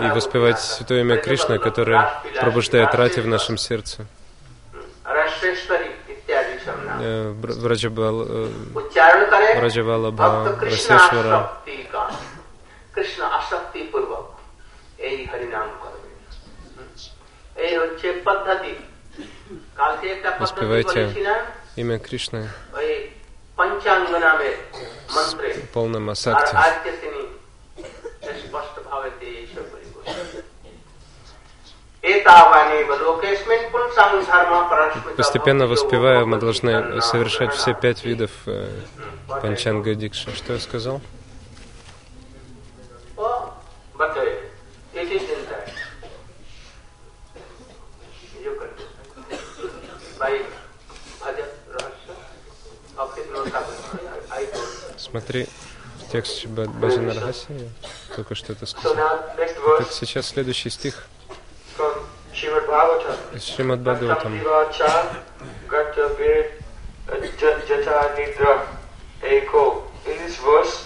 и 0.00 0.08
воспевать 0.14 0.60
Святое 0.60 1.00
имя 1.00 1.16
Кришна, 1.16 1.58
которое 1.58 2.10
пробуждает 2.40 2.94
рати 2.94 3.20
в 3.20 3.26
нашем 3.26 3.56
сердце. 3.58 4.06
Э, 7.00 7.32
Враджабалабха, 9.56 10.56
э, 10.60 10.64
Расешвара. 10.70 11.52
Воспевайте 20.40 21.12
имя 21.76 21.98
Кришны 21.98 22.48
в 25.62 25.68
полном 25.72 26.10
асакте. 26.10 26.56
Постепенно 35.16 35.66
воспевая, 35.66 36.24
мы 36.24 36.38
должны 36.38 37.00
совершать 37.00 37.54
все 37.54 37.74
пять 37.74 38.04
видов 38.04 38.30
э, 38.46 38.68
панчанга 39.28 39.94
дикши. 39.94 40.34
Что 40.34 40.54
я 40.54 40.58
сказал? 40.58 41.00
Bye. 50.24 50.53
Смотри, 55.14 55.46
Ба- 56.46 56.66
Баджана 56.66 57.14
Рахаси 57.14 57.70
только 58.16 58.34
что 58.34 58.52
это 58.52 58.66
сказал. 58.66 58.96
now 58.96 59.36
next 59.36 59.54
Так 59.54 59.80
verse 59.80 59.92
сейчас 59.92 60.26
следующий 60.26 60.70
стих 60.70 61.06
Шримад 62.34 63.78
Бхагаватам. 63.80 64.40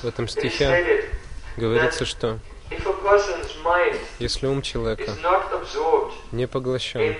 В 0.02 0.06
этом 0.06 0.28
стихе 0.28 1.10
говорится, 1.56 2.04
что 2.04 2.38
если 4.18 4.46
ум 4.46 4.60
человека 4.60 5.10
не 6.32 6.46
поглощен 6.46 7.16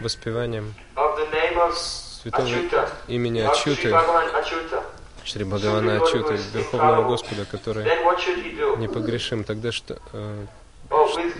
воспеванием 0.00 0.74
святого 2.22 2.48
имени 3.06 3.40
Ачуты, 3.40 3.92
Шри 5.24 5.44
Бхагавана 5.44 5.96
Ачуты, 5.96 6.38
Верховного 6.52 7.08
Господа, 7.08 7.44
который 7.50 7.84
do? 7.84 8.78
непогрешим, 8.78 9.44
тогда 9.44 9.72
что 9.72 9.98
э, 10.12 10.46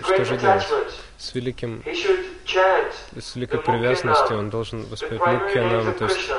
что 0.03 0.25
же 0.25 0.37
делать? 0.37 0.65
с 1.17 1.35
великим 1.35 1.83
с 1.85 3.35
великой 3.35 3.59
привязанностью 3.59 4.37
он 4.37 4.49
должен 4.49 4.85
воспевать 4.85 5.41
Мукхианам, 5.41 5.93
то 5.93 6.05
есть 6.05 6.31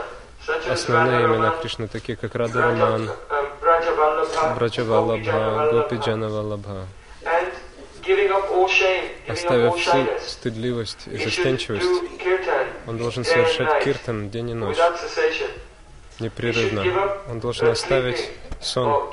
основные 0.68 1.26
имена 1.26 1.50
Кришны, 1.50 1.88
такие 1.88 2.16
как 2.16 2.34
Brajavallabha, 2.34 3.14
Браджавалабха, 4.56 5.70
Гопиджанавалабха, 5.72 6.86
оставив 9.28 9.76
всю 9.76 10.06
стыдливость 10.20 11.06
и 11.06 11.16
застенчивость, 11.16 11.86
он 12.86 12.98
должен 12.98 13.24
совершать 13.24 13.84
киртан 13.84 14.30
день 14.30 14.50
и 14.50 14.54
ночь. 14.54 14.76
Непрерывно. 16.20 16.84
Он 17.28 17.40
должен 17.40 17.68
оставить 17.68 18.30
сон, 18.60 19.10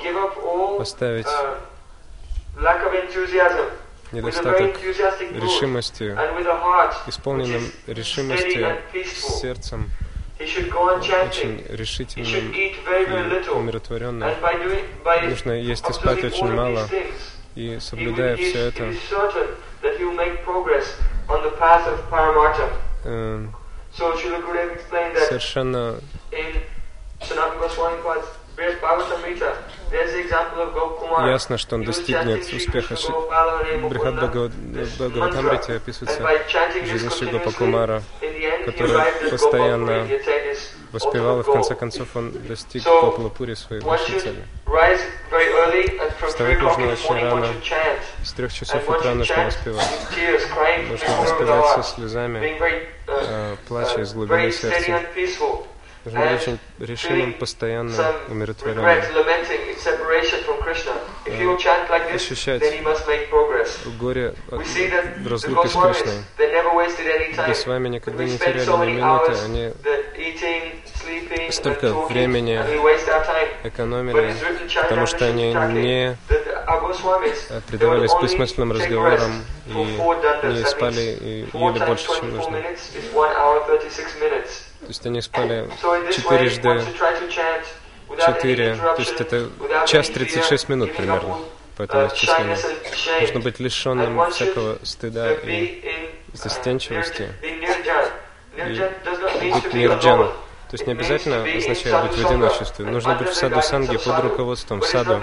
оставить 0.80 1.26
uh, 1.26 1.58
недостаток 4.12 4.76
решимости, 4.82 6.16
исполненным 7.06 7.62
решимости 7.86 8.76
сердцем, 9.40 9.90
очень 10.38 11.64
решительным 11.68 12.52
и 12.52 12.74
умиротворенным. 13.48 14.30
Нужно 15.28 15.52
есть 15.52 15.88
и 15.88 15.92
спать 15.92 16.24
очень 16.24 16.52
мало, 16.52 16.88
и 17.54 17.78
соблюдая 17.80 18.36
все 18.36 18.58
это, 18.68 18.92
э, 23.04 23.46
совершенно 25.28 26.00
ясно, 31.30 31.58
что 31.58 31.76
он 31.76 31.84
достигнет 31.84 32.44
успеха. 32.52 32.94
Брихат 33.88 34.14
Бхагаватамрите 34.14 35.76
описывается 35.76 36.22
жизнь 36.84 37.10
Шри 37.10 37.30
Гопакумара, 37.30 38.02
который 38.66 39.30
постоянно 39.30 40.06
воспевал, 40.92 41.40
и 41.40 41.42
в 41.42 41.46
конце 41.46 41.74
концов 41.74 42.14
он 42.14 42.32
достиг 42.46 42.82
So, 42.82 43.00
Копалапури 43.00 43.54
своей 43.54 43.82
высшей 43.82 44.20
цели. 44.20 44.44
rise 44.66 45.00
very 45.30 45.48
early 45.52 45.84
and 45.98 46.12
from 46.18 46.28
3 46.28 46.28
Вставать 46.28 46.60
нужно 46.60 46.92
очень 46.92 47.24
рано. 47.24 47.48
С 48.22 48.32
трех 48.32 48.52
часов 48.52 48.88
утра 48.88 49.14
нужно 49.14 49.44
воспевать. 49.46 49.90
Нужно 50.88 51.16
воспевать 51.20 51.68
со 51.68 51.82
слезами, 51.82 52.38
uh, 52.38 52.88
э, 53.06 53.56
плача 53.68 54.00
из 54.00 54.12
uh, 54.12 54.14
глубины 54.14 54.52
сердца. 54.52 55.00
And 56.04 56.14
peaceful. 56.14 56.20
Нужно 56.20 56.20
быть 56.20 56.40
очень 56.40 56.58
решимым, 56.78 57.20
Feeling 57.20 57.38
постоянно 57.38 57.90
some 57.90 58.30
умиротворенным. 58.30 58.84
regret, 58.84 59.12
lamenting 59.14 59.68
its 59.70 59.82
separation 59.82 60.44
from 60.44 60.60
Krishna. 60.62 60.92
If 61.24 61.38
he 61.38 61.46
will 61.46 61.56
chant 61.58 61.88
like 61.90 62.10
this, 62.10 62.16
Ощущать. 62.16 62.62
Горе 63.98 64.34
от 64.50 64.60
разлуки 65.26 65.68
с 65.68 65.72
Кришной. 65.72 66.24
any 67.06 67.34
time. 67.34 67.48
Госвами 67.48 67.88
никогда 67.88 68.24
не 68.24 68.38
теряли 68.38 68.66
ни 68.86 68.92
минуты, 68.92 69.32
они 69.44 69.72
столько 71.50 71.92
времени 72.06 72.56
экономили, 73.64 74.34
потому 74.82 75.06
что 75.06 75.26
они 75.26 75.52
не 75.52 76.16
э, 76.28 77.60
предавались 77.68 78.12
бессмысленным 78.20 78.72
разговорам 78.72 79.44
и 79.66 79.72
не 79.72 80.64
спали 80.64 81.16
и 81.20 81.46
ели 81.52 81.86
больше, 81.86 82.06
чем 82.06 82.30
24 82.30 82.32
нужно. 82.32 82.62
Minutes 84.92 84.92
is 84.92 84.92
one 84.92 84.92
hour 84.92 84.92
36 84.92 84.92
minutes. 84.92 84.92
То 84.92 84.92
есть 84.92 85.06
они 85.06 85.20
спали 85.20 85.68
четырежды 86.12 86.84
четыре, 88.18 88.76
то 88.76 88.96
есть 88.98 89.20
это 89.20 89.50
час 89.86 90.08
any 90.08 90.14
36 90.14 90.64
fear, 90.64 90.70
минут 90.70 90.96
примерно 90.96 91.38
по 91.76 91.82
этому 91.82 92.04
uh, 92.04 92.14
исчислению. 92.14 92.56
Нужно 93.20 93.40
быть 93.40 93.60
лишенным 93.60 94.30
всякого 94.30 94.78
стыда 94.82 95.32
uh, 95.32 95.46
и 95.46 95.80
uh, 95.84 96.36
застенчивости. 96.36 97.28
to 99.62 99.62
быть 99.62 99.72
be 99.72 99.78
нирджан. 99.78 100.20
alone. 100.20 100.32
То 100.72 100.76
есть 100.76 100.86
не 100.86 100.94
обязательно 100.94 101.42
означает 101.42 102.08
быть 102.08 102.18
в 102.18 102.26
одиночестве. 102.26 102.86
Нужно 102.86 103.14
быть 103.16 103.28
в 103.28 103.34
саду 103.34 103.60
санги 103.60 103.98
под 103.98 104.20
руководством 104.20 104.80
саду. 104.80 105.20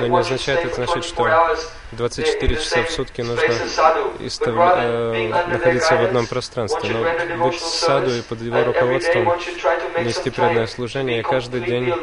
Но 0.00 0.08
не 0.08 0.18
означает 0.18 0.64
это 0.64 0.74
значит, 0.74 1.04
что 1.04 1.56
24 1.92 2.56
часа 2.56 2.82
в 2.82 2.90
сутки 2.90 3.20
нужно 3.20 3.44
истов- 4.18 4.56
э, 4.58 5.28
находиться 5.46 5.94
в 5.94 6.02
одном 6.02 6.26
пространстве. 6.26 6.90
Но 7.36 7.44
быть 7.44 7.60
в 7.60 7.64
саду 7.64 8.10
и 8.10 8.22
под 8.22 8.42
его 8.42 8.64
руководством 8.64 9.26
нести 10.04 10.30
преданное 10.30 10.66
служение 10.66 11.20
и 11.20 11.22
каждый 11.22 11.60
день 11.60 11.94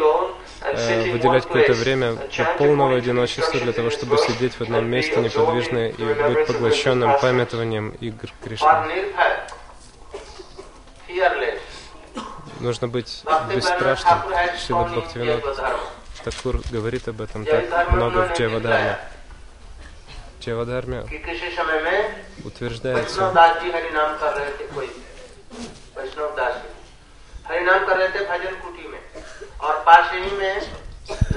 э, 0.62 1.12
выделять 1.12 1.44
какое-то 1.44 1.74
время 1.74 2.16
полного 2.58 2.96
одиночества 2.96 3.60
для 3.60 3.74
того, 3.74 3.90
чтобы 3.90 4.18
сидеть 4.20 4.54
в 4.54 4.62
одном 4.62 4.90
месте 4.90 5.18
неподвижно 5.18 5.90
и 5.90 6.02
быть 6.02 6.48
поглощенным 6.48 7.20
памятованием 7.20 7.90
игр 8.00 8.30
Кришны. 8.42 8.68
Nirбhay, 12.65 12.65
fearless. 12.65 12.65
Нужно 12.65 12.89
быть 12.89 13.23
Bhakti 13.25 13.55
бесстрашным. 13.57 14.19
Thakur 14.21 14.35
has 14.35 14.61
Шрила 14.61 14.85
found 14.85 14.95
in 14.95 15.01
Бхактивинод 15.01 15.45
Jaiva 15.45 15.79
Такур 16.25 16.61
говорит 16.71 17.09
об 17.09 17.21
этом 17.21 17.43
Jai 17.45 17.69
так 17.71 17.89
Dharma 17.89 17.93
много 17.97 18.17
в 18.17 18.21
उन्होंने 18.21 18.37
Джевадарме. 18.37 18.61
निकलाया 18.61 18.99
Джевадарме 20.41 21.09
कि 21.11 21.19
किसी 21.19 21.49
समय 21.57 21.79
में 21.85 21.99
वैष्णव 22.01 22.47
утверждается, 22.47 23.33
दास 23.35 23.63
जी 23.63 23.71
हरि 23.71 23.91
नाम 23.91 24.17
कर 24.21 24.33
रहे 24.39 24.51
थे 24.59 24.65
कोई 24.75 24.89
वैष्णव 25.97 26.29
दास 26.37 26.55
जी 26.63 26.69
हरि 27.49 27.65
नाम 27.65 27.87
कर 27.87 27.97
रहे 27.99 28.09
थे 28.09 28.21
भजन 28.31 28.55
कुटी 28.65 28.89
में 28.89 29.01
और 29.61 29.75
पास 29.87 30.13
ही 30.13 30.31
में 30.39 30.55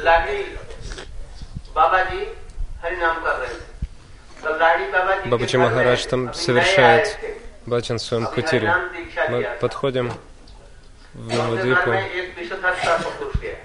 लाडी 0.03 0.37
बाबा 1.75 2.03
जी 2.11 2.21
हरि 2.83 2.97
नाम 2.97 3.15
कर 3.23 3.35
रहे 3.39 3.53
थे 3.53 3.71
तो 4.43 4.57
लाडी 4.59 4.85
बाबा 4.91 5.15
जी 5.15 5.23
के 5.23 5.29
Бабаджи 5.29 5.57
घर 5.57 5.59
में 5.59 5.65
Махарадж 5.67 6.03
там 6.11 6.21
अभी 6.27 6.35
नए 6.35 6.43
совершает 6.45 7.05
आए 7.07 7.13
थे। 7.21 7.33
баджан 7.67 7.97
в 7.97 8.03
своем 8.03 8.25
अभी 8.27 8.35
кутире. 8.35 8.67
हरिनाम 8.67 8.87
दीक्षा 8.95 9.21
Мы 9.31 9.37
दिया 9.39 9.49
था। 9.53 9.59
подходим 9.63 10.07
в 11.15 11.29
तो 11.29 11.41
उनके 11.41 11.63
घर 11.63 11.85
Навадвипу, 11.85 11.89
में 11.91 12.09
एक 12.09 12.37
विषधर 12.37 12.73
सर्प 12.83 13.03
घुस 13.19 13.33
गया 13.41 13.57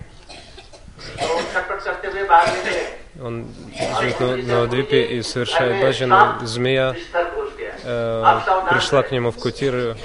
तो 1.18 1.26
वो 1.34 1.40
छटपट 1.52 1.78
करते 1.84 2.08
हुए 2.08 2.24
भाग 2.28 2.46
निकले 2.56 2.82
он 3.26 3.54
живет 4.00 4.20
на 4.20 4.36
Навадвипе 4.36 5.02
и 5.02 5.22
совершает 5.22 5.82
баджан, 5.82 6.12
и 6.42 6.46
змея 6.46 6.90
विषधर 6.90 7.24
घुस 7.34 7.50
गया 7.58 7.72
э, 7.84 8.68
пришла 8.70 9.02
к 9.02 9.10
нему 9.12 9.30
в 9.30 9.38
кутир 9.38 9.74
и 9.76 9.96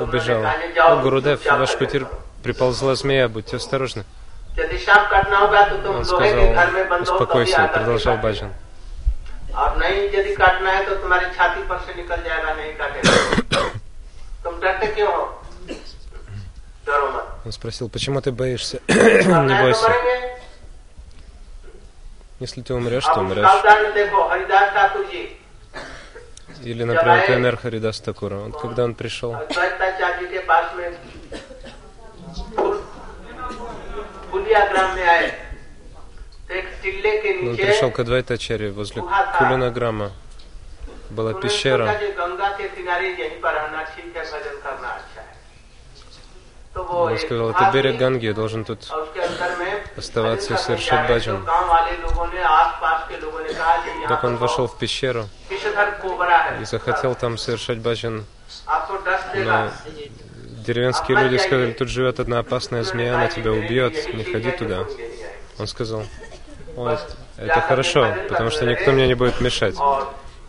убежала. 0.00 0.54
О, 0.78 0.96
Гурудев, 1.02 1.42
в 1.44 1.58
ваш 1.58 1.76
кутир 1.76 2.06
приползла 2.42 2.94
змея, 2.94 3.28
будьте 3.28 3.56
осторожны. 3.56 4.04
यदि 4.58 4.78
सांप 4.78 5.10
काटना 5.10 5.38
होगा 5.38 5.62
तो 5.68 5.76
तुम 5.84 5.96
Он 5.96 6.04
लोहे 6.04 6.32
के 6.32 6.46
घर 6.54 6.70
में 6.70 6.84
сказал, 6.84 6.88
बंद 6.90 7.08
हो 7.08 7.18
तभी 7.18 7.26
успокойся, 7.26 7.56
и 7.56 7.60
आकर 7.60 7.66
के 7.66 7.84
продолжал 7.84 8.16
काटेगा। 8.16 8.22
баджан. 8.22 8.50
और 9.56 9.76
नहीं 9.78 10.00
यदि 10.18 10.34
काटना 10.36 10.70
है 10.70 10.84
तो 10.86 10.94
तुम्हारी 11.02 11.26
छाती 11.36 11.62
पर 11.68 11.78
से 11.86 11.94
निकल 11.96 12.16
जाएगा 12.28 12.54
नहीं 12.54 12.72
काटेगा 12.80 13.12
तुम 14.44 14.60
डरते 14.60 14.86
क्यों 14.86 15.12
हो 15.12 15.24
डरो 15.24 15.34
मत 15.34 15.39
он 17.43 17.51
спросил, 17.51 17.89
почему 17.89 18.21
ты 18.21 18.31
боишься? 18.31 18.81
Не 18.87 19.61
бойся. 19.61 19.91
Если 22.39 22.61
ты 22.61 22.73
умрешь, 22.73 23.05
то 23.05 23.19
умрешь. 23.19 23.45
Или, 26.63 26.83
например, 26.83 27.25
пример 27.25 27.57
Харидас 27.57 27.99
Такура. 27.99 28.35
Вот 28.35 28.61
когда 28.61 28.83
он 28.83 28.93
пришел, 28.95 29.33
ну, 37.41 37.49
он 37.49 37.57
пришел 37.57 37.91
к 37.91 37.99
Адвайтачаре 37.99 38.71
возле 38.71 39.03
Кулинограмма. 39.37 40.11
Была 41.09 41.33
пещера. 41.33 41.93
Он 46.75 47.17
сказал, 47.17 47.53
"Ты 47.53 47.63
берег 47.73 47.97
Ганги, 47.97 48.31
должен 48.31 48.63
тут 48.63 48.89
оставаться 49.97 50.53
и 50.53 50.57
совершать 50.57 51.07
баджан. 51.09 51.45
Так 54.07 54.23
он 54.23 54.37
вошел 54.37 54.67
в 54.67 54.77
пещеру 54.77 55.25
и 56.61 56.65
захотел 56.65 57.15
там 57.15 57.37
совершать 57.37 57.79
баджан. 57.79 58.25
Но 59.33 59.69
деревенские 60.65 61.17
люди 61.19 61.37
сказали, 61.37 61.71
тут 61.73 61.89
живет 61.89 62.19
одна 62.19 62.39
опасная 62.39 62.83
змея, 62.83 63.15
она 63.15 63.27
тебя 63.27 63.51
убьет, 63.51 64.13
не 64.13 64.23
ходи 64.23 64.51
туда. 64.51 64.85
Он 65.59 65.67
сказал, 65.67 66.03
вот, 66.75 66.99
это 67.37 67.61
хорошо, 67.61 68.13
потому 68.29 68.49
что 68.49 68.65
никто 68.65 68.91
мне 68.91 69.07
не 69.07 69.15
будет 69.15 69.41
мешать. 69.41 69.75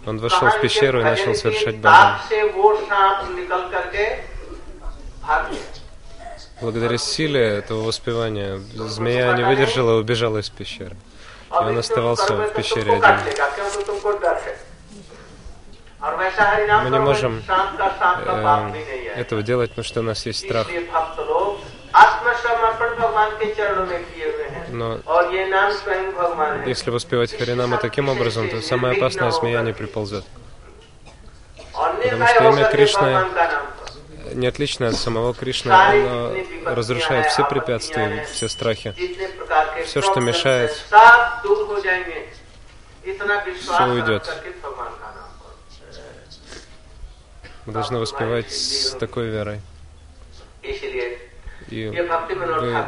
Он 0.06 0.18
вошел 0.18 0.48
в 0.50 0.60
пещеру 0.60 1.00
и 1.00 1.02
начал 1.04 1.34
совершать 1.34 1.76
баджан. 1.78 2.16
Благодаря 6.62 6.96
силе 6.96 7.40
этого 7.40 7.82
воспевания 7.82 8.60
змея 8.74 9.32
не 9.32 9.42
выдержала 9.42 9.98
и 9.98 10.00
убежала 10.00 10.38
из 10.38 10.48
пещеры. 10.48 10.96
И 11.50 11.54
он 11.54 11.76
оставался 11.76 12.36
в 12.36 12.54
пещере 12.54 12.92
один. 12.92 13.18
Мы 16.84 16.90
не 16.90 16.98
можем 17.00 17.42
э, 17.48 18.72
этого 19.16 19.42
делать, 19.42 19.70
потому 19.70 19.84
что 19.84 20.00
у 20.00 20.02
нас 20.04 20.24
есть 20.24 20.44
страх. 20.44 20.68
Но 24.70 24.98
если 26.66 26.90
воспевать 26.90 27.36
Харинама 27.36 27.76
таким 27.78 28.08
образом, 28.08 28.48
то 28.48 28.60
самая 28.60 28.96
опасная 28.96 29.30
змея 29.32 29.62
не 29.62 29.72
приползет. 29.72 30.24
Потому 31.72 32.26
что 32.26 32.48
имя 32.50 32.64
Кришны 32.70 33.26
не 34.34 34.46
отлично 34.46 34.88
от 34.88 34.96
самого 34.96 35.34
Кришны, 35.34 35.70
оно 35.70 36.34
разрушает 36.64 37.26
все 37.26 37.44
препятствия, 37.44 38.26
все 38.30 38.48
страхи, 38.48 38.94
все, 39.84 40.02
что 40.02 40.20
мешает, 40.20 40.70
все 43.60 43.86
уйдет. 43.86 44.42
Мы 47.64 47.72
должны 47.72 47.98
воспевать 47.98 48.52
с 48.52 48.96
такой 48.98 49.28
верой. 49.28 49.60
И 51.68 51.88
вы 51.88 52.86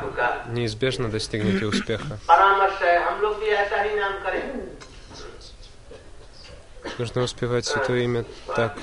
неизбежно 0.49 1.09
достигнете 1.09 1.67
успеха. 1.67 2.19
Нужно 6.99 7.23
успевать 7.23 7.65
Святое 7.65 8.03
Имя 8.03 8.25
так, 8.55 8.77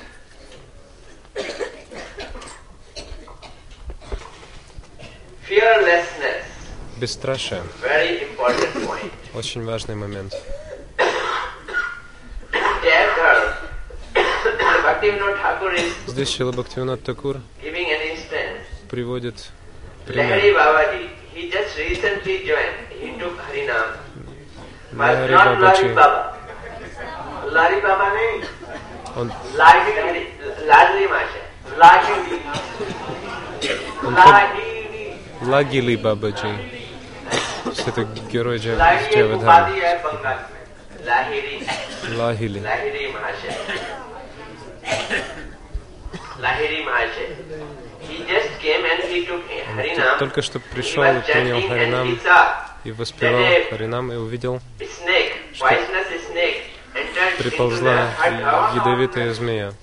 Бесстрашие. 6.98 7.62
very 7.82 8.22
important 8.24 8.88
point 8.88 9.12
Очень 9.34 9.66
важный 9.66 9.96
момент. 9.96 10.34
Здесь 16.08 16.34
Шила 16.34 16.54
Бхактивинод 16.54 17.04
Такур 17.04 17.38
приводит 18.90 19.50
пример. 20.08 20.56
Бабачи. 24.94 25.88
Baba. 25.94 26.38
Lahari 27.52 27.82
Baba 27.82 28.10
नहीं. 28.14 28.44
Он, 29.18 29.32
Lahiri, 29.56 30.28
Lahiri 30.66 31.08
Masha. 31.10 31.42
Lahiri. 31.78 32.40
он 34.04 34.16
લાગેલી 35.41 35.97
બાબત 35.97 36.36
છે 36.41 36.51
છે 37.73 37.91
તો 37.91 38.06
ગેરો 38.30 38.58
છે 38.58 38.75
વધારે 38.75 39.71
Только 50.19 50.41
что 50.41 50.60
пришел 50.60 51.04
и 51.04 51.21
принял 51.21 51.67
Харинам 51.67 52.19
и 52.84 52.91
воспевал 52.91 53.45
Харинам 53.69 54.12
и 54.12 54.15
увидел, 54.15 54.60
что 55.54 55.67
приползла 57.38 58.10
ядовитая 58.75 59.34
змея. 59.34 59.73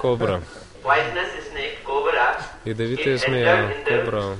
Кобра. 0.00 0.42
Ядовитая 2.66 3.16
змея, 3.16 3.72
кобра, 3.86 4.36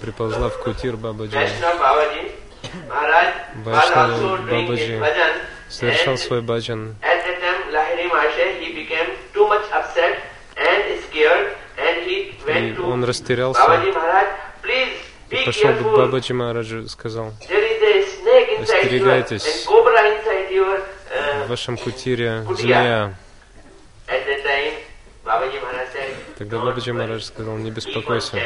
приползла 0.00 0.48
в 0.48 0.58
кутир 0.62 0.96
Бабаджи. 0.96 1.36
Babaji 3.64 4.98
bhajan. 4.98 5.32
Совершал 5.68 6.16
свой 6.16 6.40
баджан. 6.40 6.96
И 12.46 12.78
он 12.80 13.04
растерялся 13.04 13.82
и 15.30 15.44
пошел 15.44 15.72
к. 15.74 15.82
Бабаджи 15.82 16.34
Мараджу 16.34 16.78
и 16.84 16.88
сказал, 16.88 17.32
Остерегайтесь. 18.62 19.66
в 19.66 19.72
Uh, 21.12 21.46
вашем 21.46 21.76
кутире 21.76 22.42
змея. 22.56 23.14
"Don't 26.44 26.64
Бабаджи. 26.64 26.92
Марадж 26.92 27.22
сказал, 27.22 27.56
не 27.56 27.70
беспокойся, 27.70 28.38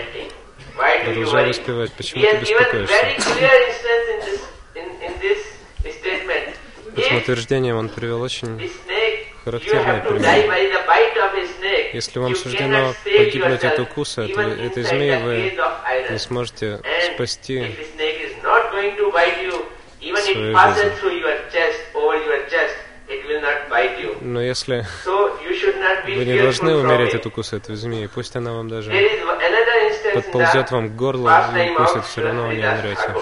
продолжай 1.04 1.48
воспевать. 1.48 1.92
Почему 1.92 2.22
ты 2.22 2.36
беспокоишься? 2.38 3.06
Этим 6.96 7.16
утверждением 7.18 7.76
он 7.76 7.88
привел 7.90 8.22
очень 8.22 8.70
характерный 9.44 10.00
to 10.00 10.08
пример. 10.08 10.66
Если 11.92 12.18
вам 12.18 12.34
суждено 12.34 12.94
погибнуть 13.04 13.64
от 13.64 13.78
укуса 13.78 14.22
этой 14.22 14.82
inside 14.82 14.82
змеи, 14.82 15.22
вы 15.22 16.10
не 16.10 16.18
сможете 16.18 16.80
спасти 17.14 17.76
свою 20.26 20.74
жизнь. 20.74 20.96
Но 24.20 24.40
если 24.40 24.84
Вы 26.16 26.24
не 26.24 26.32
должны 26.42 26.70
умереть 26.76 27.14
от 27.14 27.26
укуса 27.26 27.56
этой 27.56 27.76
змеи, 27.76 28.06
пусть 28.06 28.36
она 28.36 28.52
вам 28.52 28.68
даже 28.68 28.90
подползет 30.14 30.70
вам 30.70 30.88
к 30.88 30.92
горлу 30.96 31.28
и 31.28 31.70
укусит, 31.72 32.04
все 32.04 32.20
равно 32.22 32.46
вы 32.48 32.54
не 32.54 32.62
умрете. 32.78 33.14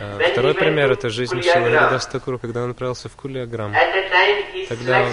А 0.00 0.18
Второй 0.32 0.54
пример 0.54 0.92
это 0.92 1.08
жизнь 1.08 1.34
Харидас 1.86 2.06
Такура, 2.06 2.38
когда 2.38 2.62
он 2.64 2.70
отправился 2.70 3.08
в 3.08 3.16
Кулиаграм. 3.16 3.72
Тогда 4.68 5.02
он- 5.02 5.12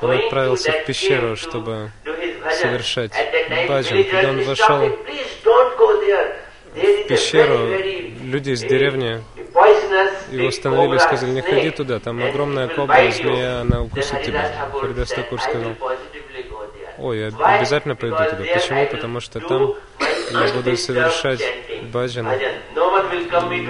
Он 0.00 0.10
отправился 0.26 0.70
в 0.72 0.86
пещеру, 0.86 1.36
чтобы 1.36 1.90
совершать 2.60 3.12
баджан. 3.68 4.04
Когда 4.04 4.28
он 4.30 4.36
вошел 4.44 4.66
him, 4.82 5.06
"Please 5.06 5.44
don't 5.44 5.76
go 5.78 6.00
there. 6.06 6.36
There 6.74 6.84
is 6.84 7.04
a 7.04 7.08
пещеру, 7.08 7.68
люди 8.24 8.50
из 8.50 8.60
деревни 8.62 9.22
его 10.36 10.48
остановили 10.48 10.96
и 10.96 10.98
сказали, 10.98 11.30
не 11.30 11.40
ходи 11.40 11.70
туда, 11.70 12.00
там 12.00 12.22
огромная 12.22 12.68
кобра, 12.68 12.94
bite 12.94 13.08
you." 13.08 13.12
змея, 13.12 13.60
она 13.60 13.82
укусит 13.82 14.22
тебя. 14.22 14.50
Thakur 14.72 14.80
Харидас 14.80 15.12
said, 15.12 15.16
Такур 15.16 15.38
"I 15.38 15.42
сказал, 15.42 15.70
will 15.70 15.78
positively 15.78 16.50
go 16.50 16.58
there." 16.74 16.94
ой, 16.98 17.18
я 17.18 17.26
обязательно 17.56 17.96
пойду 17.96 18.16
туда. 18.16 18.44
Почему? 18.54 18.86
Потому 18.86 19.20
что 19.20 19.40
там 19.40 19.74
я 20.30 20.52
буду 20.54 20.76
совершать 20.76 21.40
баджан, 21.92 22.26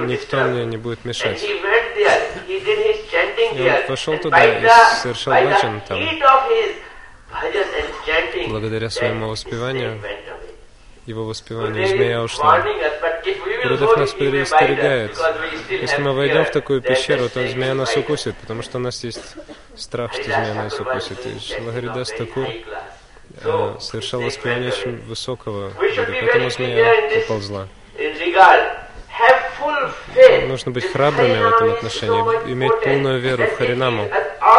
никто 0.07 0.37
мне 0.44 0.64
не 0.64 0.77
будет 0.77 1.05
мешать. 1.05 1.42
И 3.55 3.61
он 3.61 3.87
пошел 3.87 4.18
туда 4.18 4.44
и 4.44 4.68
совершал 5.00 5.35
баджан 5.35 5.81
там. 5.87 5.98
Благодаря 8.48 8.90
своему 8.90 9.29
воспеванию. 9.29 10.00
Его 11.07 11.24
воспеванию 11.24 11.87
змея 11.87 12.22
ушла. 12.22 12.64
Go, 13.64 13.98
нас 13.98 14.12
предостерегает. 14.12 15.16
Если 15.68 16.00
мы 16.00 16.12
войдем 16.12 16.44
в 16.44 16.50
такую 16.50 16.81
пещеру, 16.83 17.29
то 17.29 17.46
змея 17.46 17.74
нас 17.74 17.96
укусит, 17.96 18.35
потому 18.37 18.62
что 18.62 18.79
у 18.79 18.81
нас 18.81 19.03
есть 19.05 19.37
страх, 19.77 20.12
что 20.12 20.24
змея 20.24 20.55
нас 20.55 20.79
укусит. 20.79 21.18
И 21.27 21.38
Шилагаридас 21.38 22.11
Такур 22.11 22.46
э, 23.42 23.77
совершал 23.81 24.20
воспевание 24.22 24.70
очень 24.70 24.96
высокого 25.03 25.72
поэтому 25.79 26.50
змея 26.50 26.94
regard 27.98 28.85
нужно 30.48 30.72
быть 30.72 30.90
храбрыми 30.90 31.38
в 31.38 31.55
этом 31.55 31.72
отношении, 31.72 32.53
иметь 32.53 32.81
полную 32.81 33.20
веру 33.20 33.44
в 33.44 33.57
Харинаму, 33.57 34.09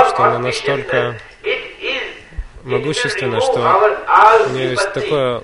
что 0.09 0.23
она 0.23 0.39
настолько 0.39 1.19
могущественна, 2.63 3.41
что 3.41 3.99
у 4.47 4.49
нее 4.53 4.71
есть 4.71 4.93
такое 4.93 5.43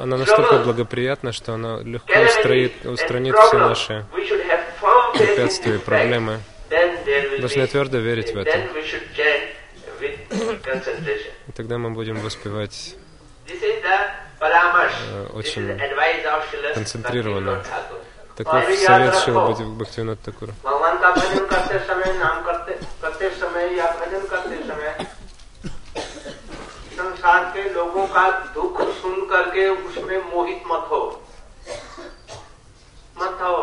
она 0.00 0.16
настолько 0.16 0.58
благоприятна, 0.58 1.32
что 1.32 1.54
она 1.54 1.80
легко 1.80 2.12
устроит, 2.20 2.84
устранит 2.84 3.36
все 3.36 3.58
наши 3.58 4.06
препятствия 5.14 5.76
и 5.76 5.78
проблемы. 5.78 6.40
Должны 7.38 7.66
твердо 7.66 7.98
верить 7.98 8.32
в 8.34 8.38
это. 8.38 8.58
И 11.48 11.52
тогда 11.54 11.78
мы 11.78 11.90
будем 11.90 12.18
воспевать 12.20 12.96
э, 14.40 15.26
очень 15.34 15.78
концентрированно. 16.74 17.62
Таков 18.36 18.64
совет 18.74 19.14
Шила 19.18 19.50
Бхактивинат 19.50 20.20
Такура. 20.20 20.52
संसार 26.96 27.44
के 27.54 27.62
लोगों 27.74 28.06
का 28.06 28.28
दुख 28.54 28.77
सुन 29.08 29.26
करके 29.26 29.68
उसमें 29.68 30.18
मोहित 30.34 30.62
मत 30.66 30.86
हो 30.90 31.00
मत 33.20 33.38
हो 33.42 33.56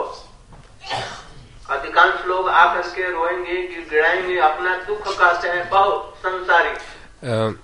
अधिकांश 1.69 2.25
लोग 2.27 2.49
आकर 2.49 2.87
के 2.95 3.11
रोएंगे 3.11 3.61
गिड़ाएंगे 3.91 4.39
अपना 4.49 4.75
दुख 4.87 5.07
कहते 5.19 5.47
हैं 5.47 5.69
बहुत 5.69 6.15
संसारी 6.25 6.73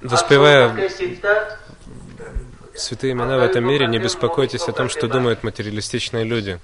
Воспевая 0.01 0.89
святые 2.75 3.13
имена 3.13 3.37
в 3.37 3.41
этом 3.41 3.65
мире, 3.65 3.87
не 3.87 3.97
беспокойтесь 3.97 4.67
о 4.67 4.71
том, 4.71 4.87
что 4.89 5.07
думают 5.07 5.43
материалистичные 5.43 6.23
люди. 6.23 6.59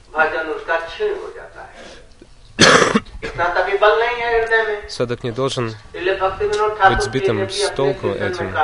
Садок 4.89 5.23
не 5.23 5.31
должен 5.31 5.73
быть 5.91 7.01
сбитым 7.01 7.49
с 7.49 7.69
толку 7.71 8.09
этим 8.09 8.55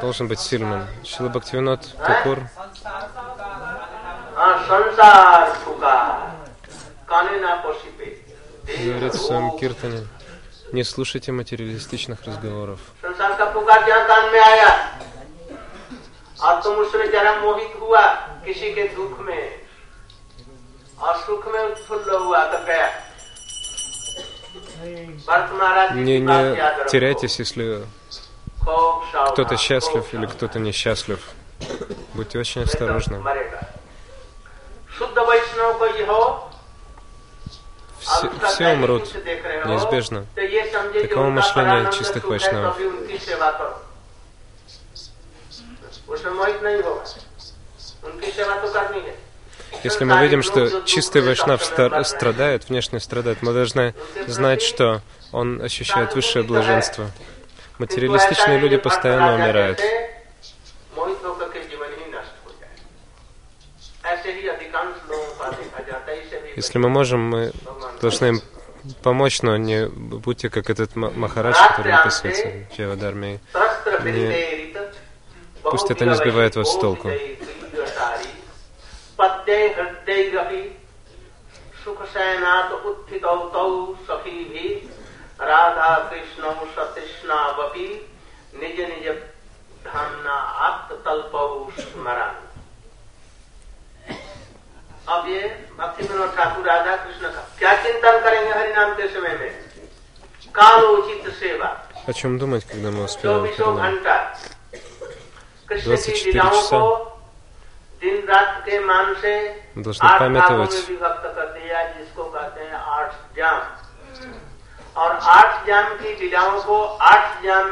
должен 0.00 0.28
быть 0.28 0.40
сильным. 0.40 0.86
Шила 1.04 1.28
Бхактивинод 1.28 1.80
Такур 1.98 2.38
говорит 8.84 9.14
в 9.14 9.26
своем 9.26 9.58
киртане, 9.58 10.06
не 10.72 10.84
слушайте 10.84 11.32
материалистичных 11.32 12.24
разговоров. 12.24 12.80
Не, 25.94 26.18
не 26.20 26.88
теряйтесь, 26.88 27.38
если 27.38 27.84
кто-то 29.32 29.56
счастлив 29.56 30.04
или 30.12 30.26
кто-то 30.26 30.58
несчастлив. 30.58 31.20
Будьте 32.14 32.38
очень 32.38 32.62
осторожны. 32.62 33.22
Все, 38.00 38.30
все 38.48 38.68
умрут 38.72 39.14
неизбежно. 39.14 40.26
Таково 40.34 41.28
мышление 41.30 41.92
чистых 41.92 42.24
вайшнавов. 42.24 42.76
Если 49.84 50.04
мы 50.04 50.20
видим, 50.22 50.42
что 50.42 50.82
чистый 50.82 51.22
вайшнав 51.22 51.64
страдает, 51.64 52.68
внешне 52.68 53.00
страдает, 53.00 53.42
мы 53.42 53.52
должны 53.52 53.94
знать, 54.26 54.62
что 54.62 55.00
он 55.32 55.60
ощущает 55.62 56.14
высшее 56.14 56.44
блаженство. 56.44 57.10
Материалистичные 57.82 58.58
люди 58.58 58.76
постоянно 58.76 59.34
умирают. 59.34 59.80
Если 66.54 66.78
мы 66.78 66.88
можем, 66.88 67.20
мы 67.28 67.52
должны 68.00 68.26
им 68.26 68.40
помочь, 69.02 69.42
но 69.42 69.56
не 69.56 69.88
будьте 69.88 70.48
как 70.48 70.70
этот 70.70 70.94
Махарадж, 70.94 71.56
который 71.70 71.92
описывается 71.92 72.52
Джавадарми. 72.72 73.40
Не... 74.04 74.76
Пусть 75.64 75.90
это 75.90 76.04
не 76.04 76.14
сбивает 76.14 76.54
вас 76.54 76.72
с 76.72 76.78
толку. 76.78 77.10
राधा 85.41 85.89
कृष्ण 86.09 86.51
सतृष्णावपी 86.75 87.87
निज 88.61 88.79
निज 88.81 89.07
धामना 89.85 90.35
आत्म 90.67 90.95
तल्प 91.05 91.33
स्मरण 91.79 92.45
अब 95.15 95.27
ये 95.29 95.41
भक्ति 95.77 96.03
विनोद 96.03 96.31
ठाकुर 96.37 96.65
राधा 96.67 96.95
कृष्ण 97.03 97.29
का 97.33 97.47
क्या 97.59 97.73
चिंतन 97.83 98.19
करेंगे 98.23 98.53
हरिनाम 98.53 98.93
के 98.95 99.07
समय 99.09 99.37
में 99.41 99.51
कालोचित 100.55 101.33
सेवा 101.41 101.75
О 102.07 102.13
чем 102.13 102.37
думать, 102.37 102.63
когда 102.65 102.89
мы 102.89 103.03
успеваем 103.03 103.53
Харинам? 103.53 104.33
24 105.67 106.33
часа 106.33 106.79
мы 109.75 109.83
должны 109.83 110.09
памятовать 110.19 110.73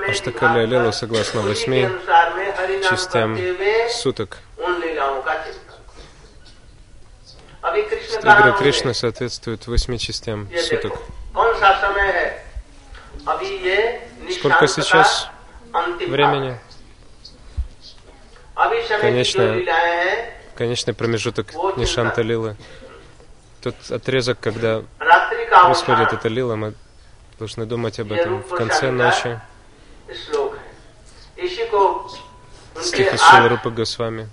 Аштакали 0.09 0.67
Лилу 0.67 0.93
согласно 0.93 1.43
восьми 1.43 1.89
частям 2.89 3.37
суток. 3.91 4.39
Игры 8.23 8.53
Кришны 8.59 8.95
соответствуют 8.95 9.67
восьми 9.67 9.99
частям 9.99 10.49
суток. 10.57 10.95
Сколько 14.31 14.67
сейчас 14.67 15.29
времени? 15.67 16.59
Конечное, 19.01 20.33
конечный 20.55 20.95
промежуток 20.95 21.53
Нишанта 21.77 22.23
Лилы. 22.23 22.57
Тот 23.63 23.75
отрезок, 23.91 24.41
когда 24.41 24.83
происходит 25.51 26.15
эта 26.15 26.29
лила, 26.29 26.57
мы 26.57 26.75
должны 27.40 27.66
думать 27.66 28.00
об 28.00 28.12
этом 28.12 28.42
в 28.44 28.50
конце 28.50 28.92
ночи. 28.92 29.40
Стих 32.82 33.14
из 33.14 33.22
Шилы 33.22 33.50
Рупа 33.50 33.70
Госвами. 33.70 34.28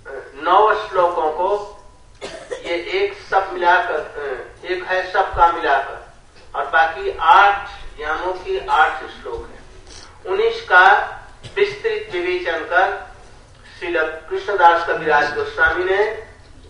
और 6.53 6.65
बाकी 6.69 7.09
आठ 7.19 7.69
ज्ञानों 7.97 8.33
की 8.43 8.57
आठ 8.69 8.99
श्लोक 9.13 9.47
है 9.51 10.31
उन्नीस 10.31 10.61
का 10.69 10.85
विस्तृत 11.55 12.09
विवेचन 12.13 12.59
कर 12.71 12.91
श्री 13.79 13.93
कृष्णदास 14.29 14.85
कविराज 14.87 15.33
गोस्वामी 15.35 15.83
ने 15.85 16.01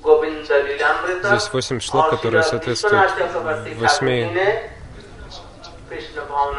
Здесь 0.04 1.50
восемь 1.54 1.80
шлок, 1.80 2.10
которые 2.10 2.44
соответствуют 2.44 3.10
восьми 3.78 4.26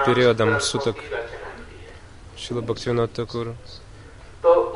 периодам 0.05 0.59
суток. 0.61 0.97
Шила 2.37 2.61
Бхактивинат 2.61 3.13
Такур 3.13 3.55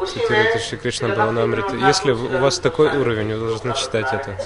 цитирует 0.05 0.61
Шри 0.61 0.77
Кришна 0.77 1.09
Бхаванамрита. 1.09 1.75
Если 1.75 2.11
у 2.11 2.39
вас 2.39 2.59
такой 2.59 2.95
уровень, 2.97 3.35
вы 3.35 3.47
должны 3.47 3.73
читать 3.73 4.07
это. 4.11 4.37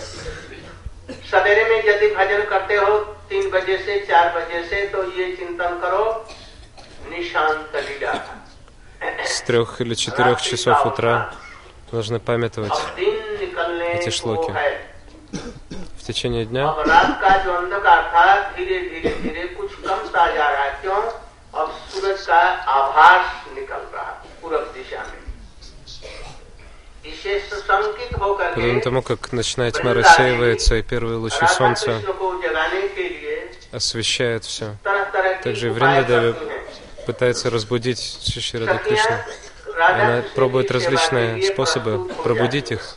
С 9.25 9.41
трех 9.41 9.82
или 9.82 9.93
четырех 9.95 10.41
часов 10.41 10.86
утра 10.86 11.34
должны 11.91 12.19
памятовать 12.19 12.73
эти 13.93 14.09
шлоки 14.09 14.53
течение 16.08 16.45
дня. 16.45 16.70
Подобно 16.70 17.18
тому, 28.82 29.01
как 29.01 29.32
ночная 29.34 29.72
тьма 29.72 29.93
рассеивается, 29.93 30.76
и 30.76 30.82
первые 30.82 31.18
лучи 31.18 31.45
солнца 31.47 32.01
освещают 33.72 34.45
все. 34.45 34.78
Также 35.43 35.72
Вриндадеви 35.72 36.36
пытается 37.05 37.49
разбудить 37.49 38.20
Шиши 38.24 38.60
Кришну. 38.80 39.18
Она 39.78 40.24
пробует 40.36 40.72
различные 40.72 41.43
способы 41.43 42.08
пробудить 42.24 42.72
их. 42.72 42.95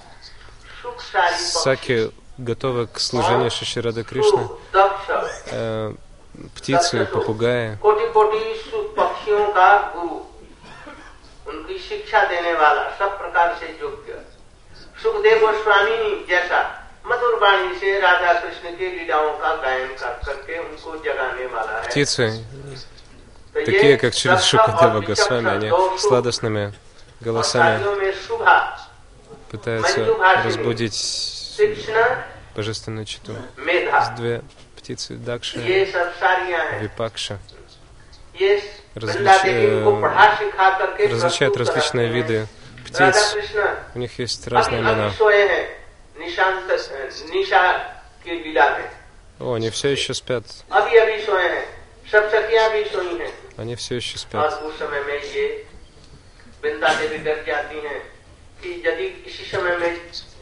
Саки 1.39 2.11
готовы 2.40 2.88
к 2.88 3.00
служению 3.00 3.50
Шиширада 3.52 4.04
Кришны. 4.04 4.48
दक्ष 4.74 5.06
Э, 5.52 5.94
птицы, 6.56 7.06
попугаи, 7.06 7.78
कोटि 7.82 8.08
कोटि 8.14 8.40
सु- 8.66 8.88
पक्षियों 8.98 9.46
का 9.54 9.68
गुरु 9.96 10.16
उनकी 11.48 11.78
शिक्षा 11.80 12.24
देने 12.32 12.54
वाला 12.62 12.84
सब 13.00 13.18
प्रकार 13.20 13.56
से 13.60 13.68
योग्य 13.82 14.20
सुखदेव 15.04 15.38
गोस्वामी 15.46 16.26
जैसा 16.30 16.60
मधुर 17.08 17.36
वाणी 17.42 17.76
से 17.80 18.00
राधा 18.00 18.34
कृष्ण 18.42 18.76
के 18.78 18.88
लीलाओं 18.98 19.32
का 19.40 19.56
गायन 19.64 19.88
कर 20.02 20.14
करके 20.26 20.58
उनको 20.60 20.96
जगाने 21.06 21.46
वाला 21.54 21.80
है 21.80 21.88
птицы, 21.90 22.26
तो 23.54 23.60
ये 23.60 23.66
такие 23.66 23.98
как 23.98 24.14
Шри 24.14 24.32
दक्ष 24.32 24.50
Шукадева 24.52 24.96
और 24.96 25.06
Госвами, 25.06 25.08
विचक्षण 25.08 25.48
они 25.56 25.70
दो 25.70 25.82
शुभ 25.88 26.00
сладостными 26.08 26.66
और 26.66 26.74
голосами 27.24 27.78
कार्यों 27.78 27.96
में 28.02 28.12
शुभा 28.28 28.56
пытаются 29.52 30.00
разбудить 30.46 30.98
तीक्ष्ण 30.98 31.39
божественную 32.55 33.05
читу. 33.07 33.35
Есть 34.01 34.15
две 34.17 34.43
птицы 34.77 35.15
Дакша, 35.15 35.59
Випакша. 36.81 37.39
Различ... 38.95 39.45
Э, 39.45 39.83
различают 41.09 41.57
различные 41.57 42.09
виды 42.09 42.47
птиц. 42.87 43.37
У 43.95 43.99
них 43.99 44.19
есть 44.19 44.47
разные 44.49 44.81
имена. 44.81 45.11
О, 49.39 49.55
они 49.55 49.71
все 49.71 49.89
еще 49.91 50.13
спят. 50.15 50.45
Они 53.57 53.75
все 53.77 53.97
еще 53.97 54.19
спят. 54.19 54.61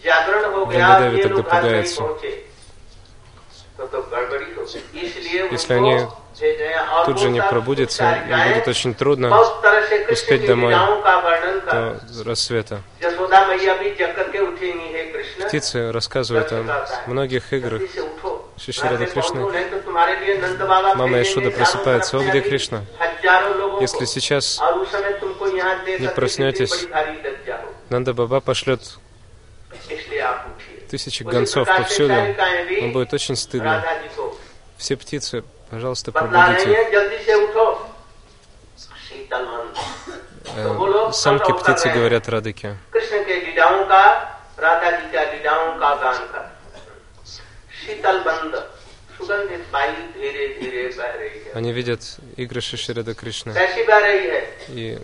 Благодаря 0.05 1.13
это 1.19 1.29
наблюдается. 1.29 2.03
Если 5.51 5.73
они 5.75 6.01
тут 7.07 7.19
же 7.19 7.31
не 7.31 7.43
пробудятся, 7.43 8.05
им 8.29 8.53
будет 8.53 8.69
очень 8.69 8.95
трудно 8.95 9.37
успеть 10.11 10.47
домой 10.47 10.75
до 10.75 12.01
рассвета. 12.25 12.81
Птицы 15.47 15.93
рассказывают 15.93 16.53
о 16.53 16.87
многих 17.07 17.53
играх 17.53 17.83
Шиши 18.57 18.83
Рада 18.89 19.07
Кришны. 19.07 19.41
Мама 20.97 21.19
Яшуда 21.19 21.51
просыпается. 21.51 22.19
О, 22.19 22.23
где 22.23 22.41
Кришна? 22.41 22.83
Если 23.81 24.05
сейчас 24.05 24.61
не 25.99 26.09
проснетесь, 26.09 26.89
Нанда 27.89 28.13
Баба 28.13 28.41
пошлет 28.41 28.81
тысячи 30.89 31.23
гонцов 31.23 31.69
повсюду, 31.69 32.15
нам 32.81 32.93
будет 32.93 33.13
очень 33.13 33.37
стыдно. 33.37 33.85
Все 34.77 34.97
птицы, 34.97 35.45
пожалуйста, 35.71 36.13
пробудите. 36.13 36.77
Э, 40.57 41.13
самки 41.13 41.53
птицы 41.53 41.89
говорят 41.91 42.29
Радыке. 42.29 42.77
Они 51.55 51.73
видят 51.73 52.01
игры 52.37 52.61
Шиширида 52.61 53.15
Кришны. 53.15 53.55
И 54.69 54.99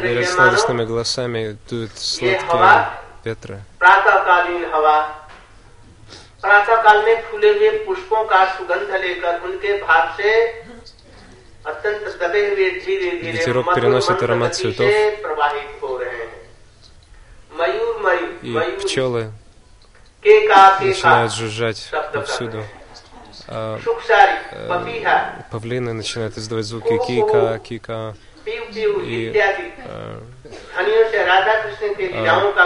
говорят 0.00 0.28
сладостными 0.28 0.84
голосами, 0.84 1.58
дуют 1.68 1.90
сладкие 1.96 3.09
हवा 3.19 3.23
ветры. 3.25 3.57
प्रातःकालीन 3.79 4.65
हवा 4.73 4.97
प्रातः 6.41 6.81
काल 6.83 7.05
में 7.05 7.21
फूले 7.31 7.49
हुए 7.49 7.69
पुष्पों 7.85 8.23
का 8.25 8.45
सुगंध 8.57 8.91
लेकर 9.03 9.39
उनके 9.45 9.77
भाव 9.81 10.15
से 10.17 10.31
अत्यंत 11.65 12.03
दबे 12.21 12.41
हुए 12.49 12.69
धीरे 12.85 13.11
धीरे 13.11 13.31
Ветерок 13.31 13.65
मधुर 13.67 13.75
переносит 13.75 14.11
मंद 14.11 14.23
аромат 14.23 14.51
गति 14.51 14.61
цветов. 14.61 14.89
से 14.91 15.09
प्रवाहित 15.21 15.79
हो 15.83 15.97
रहे 15.97 16.17
हैं 16.17 16.31
मयूर 17.59 17.95
मयूर 18.05 18.39
И 18.43 18.53
मयूर 18.55 18.77
пчелы 18.83 19.23
के 20.23 20.39
का 20.47 20.63
के 20.79 20.85
का 20.85 20.85
начинают 20.85 21.31
жужжать 21.31 21.77
शब्द 21.77 22.11
कर 22.13 22.19
повсюду. 22.19 22.57
रहे 22.57 22.63
हैं। 22.63 22.83
А 23.47 23.79
सुखसारी 23.85 24.37
पपीहा 24.69 25.15
павлины 25.51 25.93
начинают 25.93 26.37
издавать 26.37 26.65
звуки 26.65 26.95
кика, 27.07 27.57
кика. 27.59 28.15
पीव 28.45 28.61
पीव 28.73 28.91
И 29.01 29.25
इत्यादि 29.25 29.65
а, 29.89 30.21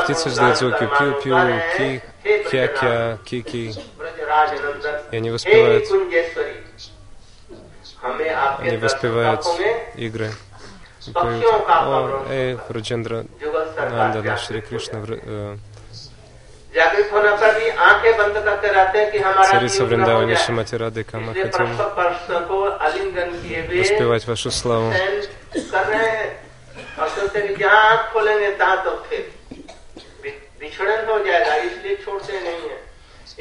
Птицы 0.05 0.29
издают 0.29 0.59
звуки. 0.59 0.85
пиу-пиу, 0.99 1.61
ки, 1.77 2.03
кя-кя, 2.51 3.19
ки-ки. 3.25 3.73
И 5.11 5.17
они 5.17 5.31
воспевают, 5.31 5.85
они 8.59 8.77
воспевают 8.77 9.45
игры. 9.97 10.31
И 11.07 11.11
поют, 11.13 11.45
о, 11.45 12.27
эй, 12.31 12.59
Раджендра, 12.69 13.27
Нандана, 13.77 14.37
Шри 14.39 14.63
Кришна, 14.63 15.05
э, 15.07 15.57
Царица 19.51 19.85
Вриндавани 19.85 20.35
Шимати 20.35 20.75
Радыка, 20.77 21.19
мы 21.19 21.35
хотим 21.35 21.77
воспевать 23.79 24.27
вашу 24.27 24.51
славу. 24.51 24.93
शयन 27.34 27.34
कर 27.34 27.40
रहे 27.40 27.40
हैं 27.40 27.40
और 27.40 27.40
सोचते 27.40 27.40
हैं 27.40 27.48
कि 27.48 27.64
जहाँ 27.64 27.82
आंख 27.92 28.14
खोलेंगे 28.14 28.52
तहाँ 28.58 28.84
तो 28.84 28.92
फिर 29.10 29.32
बि- 30.24 30.34
बिछड़न 30.60 31.10
हो 31.10 31.20
जाएगा 31.26 31.56
इसलिए 31.56 31.96
छोड़ते 32.06 32.34
नहीं 32.40 32.70
है 32.70 32.78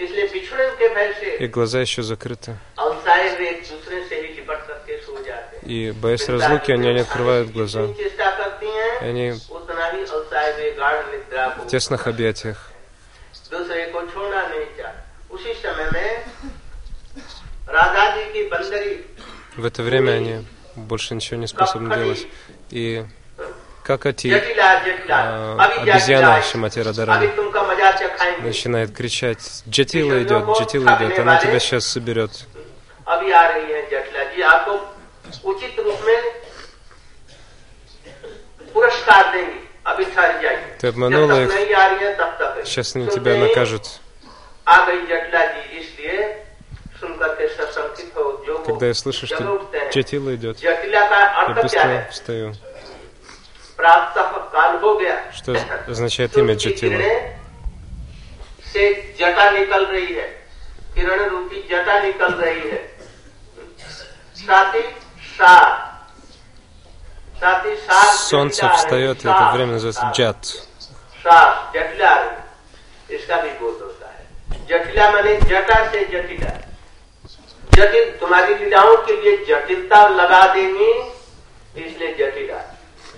इसलिए 0.05 0.27
बिछड़न 0.33 0.69
के 0.79 0.89
भय 0.95 1.13
से 1.21 1.39
Их 1.47 1.51
глаза 1.51 1.81
еще 1.81 2.03
закрыты. 2.03 2.53
अवसाय 2.79 3.29
वे 3.39 3.49
एक 3.51 3.63
दूसरे 3.71 4.05
से 4.09 4.17
ही 4.17 4.29
लिपट 4.35 4.67
करके 4.69 4.97
सो 5.03 5.23
जाते 5.27 5.57
हैं 5.57 5.63
И, 5.69 5.91
боясь 6.01 6.29
разлуки, 6.29 6.73
они 6.73 6.93
не 6.95 7.01
открывают 7.01 7.51
глаза. 7.53 7.81
जितनी 7.87 8.05
चेष्टा 8.05 8.31
करती 8.39 8.67
हैं 8.67 8.93
И 9.03 9.09
они 9.11 9.31
उतना 9.31 9.87
ही 9.91 10.05
अवसाय 10.05 10.53
वे 10.59 10.71
गाढ़ 10.79 11.01
निद्रा 11.13 11.47
को 11.57 11.65
в 11.65 11.71
тесных 11.71 12.09
объятиях. 12.09 12.57
दूसरे 13.51 13.85
को 13.93 14.01
छोड़ना 14.13 14.47
नहीं 14.49 14.67
चाहते 14.79 15.35
उसी 15.35 15.53
समय 15.55 15.89
में 15.93 16.25
राधा 17.69 18.05
जी 18.17 18.25
की 18.33 18.43
बंदरी 18.49 19.05
В 19.59 19.65
это 19.67 19.83
время 19.83 20.11
они 20.13 20.47
больше 20.77 21.15
ничего 21.15 21.41
не 21.41 21.47
способны 21.47 21.89
делать. 21.97 22.27
И 22.71 23.05
как 23.84 24.06
эти 24.06 24.28
э, 24.28 25.56
обезьяны 25.58 26.42
Шимати 26.42 26.80
Радарани 26.80 27.30
начинает 28.42 28.96
кричать, 28.96 29.64
Джатила 29.68 30.24
идет, 30.24 30.46
Джатила 30.58 30.98
идет, 30.98 31.20
она 31.20 31.38
тебя 31.38 31.60
сейчас 31.60 31.86
соберет. 31.86 32.32
Ты 40.80 40.88
обманула 40.88 41.44
их, 41.44 41.52
сейчас 42.66 42.96
они 42.96 43.08
тебя 43.08 43.36
накажут. 43.38 44.00
Когда 48.66 48.86
я 48.88 48.94
слышу, 48.94 49.28
что 49.28 49.70
Джатила 49.92 50.36
идет, 50.36 50.58
я 50.60 51.54
быстро 51.62 52.08
встаю. 52.12 52.54
Что 55.39 55.53
означает 55.89 56.37
имя 56.37 56.55
सूर्य 56.59 56.59
की 56.59 56.71
Джатила? 56.71 56.99
किरणें 56.99 57.19
से 58.73 58.83
जटा 59.19 59.51
निकल 59.51 59.85
रही 59.87 60.15
है 60.15 60.29
किरण 60.95 61.21
रूपी 61.31 61.59
जटा 61.71 61.99
निकल 62.03 62.33
रही 62.43 62.63
है 62.71 62.81
साथ 64.47 64.75
ही 64.75 64.83
सार 65.39 65.71
साथ 67.41 67.67
ही 67.67 67.75
सार 67.87 68.11
Солнце 68.31 68.59
जटिला 68.59 68.69
आ 68.69 68.75
रही 68.75 68.75
है। 68.75 68.79
встает, 68.79 69.17
и 69.17 69.29
это 69.29 69.39
सार, 69.39 69.53
время 69.57 69.73
называется 69.73 70.01
सार, 70.01 70.13
джат. 70.13 70.41
सार 71.23 71.49
जटिला 71.75 72.09
आ 72.09 72.19
रही 72.21 72.29
है। 72.29 73.17
इसका 73.19 73.37
भी 73.43 73.51
बोध 73.61 73.79
होता 73.83 74.07
है 74.17 74.23
जटिला 74.69 75.11
माने 75.11 75.33
जटा 75.51 75.79
से 75.93 76.05
जटिला 76.15 76.53
जटिल 77.77 78.05
तुम्हारी 78.21 78.55
लीलाओं 78.55 78.97
के 79.07 79.13
लिए 79.23 79.37
जटिलता 79.49 80.07
लगा 80.09 80.43
देंगी 80.55 80.93
इसलिए 81.85 82.11
जटिला 82.19 82.61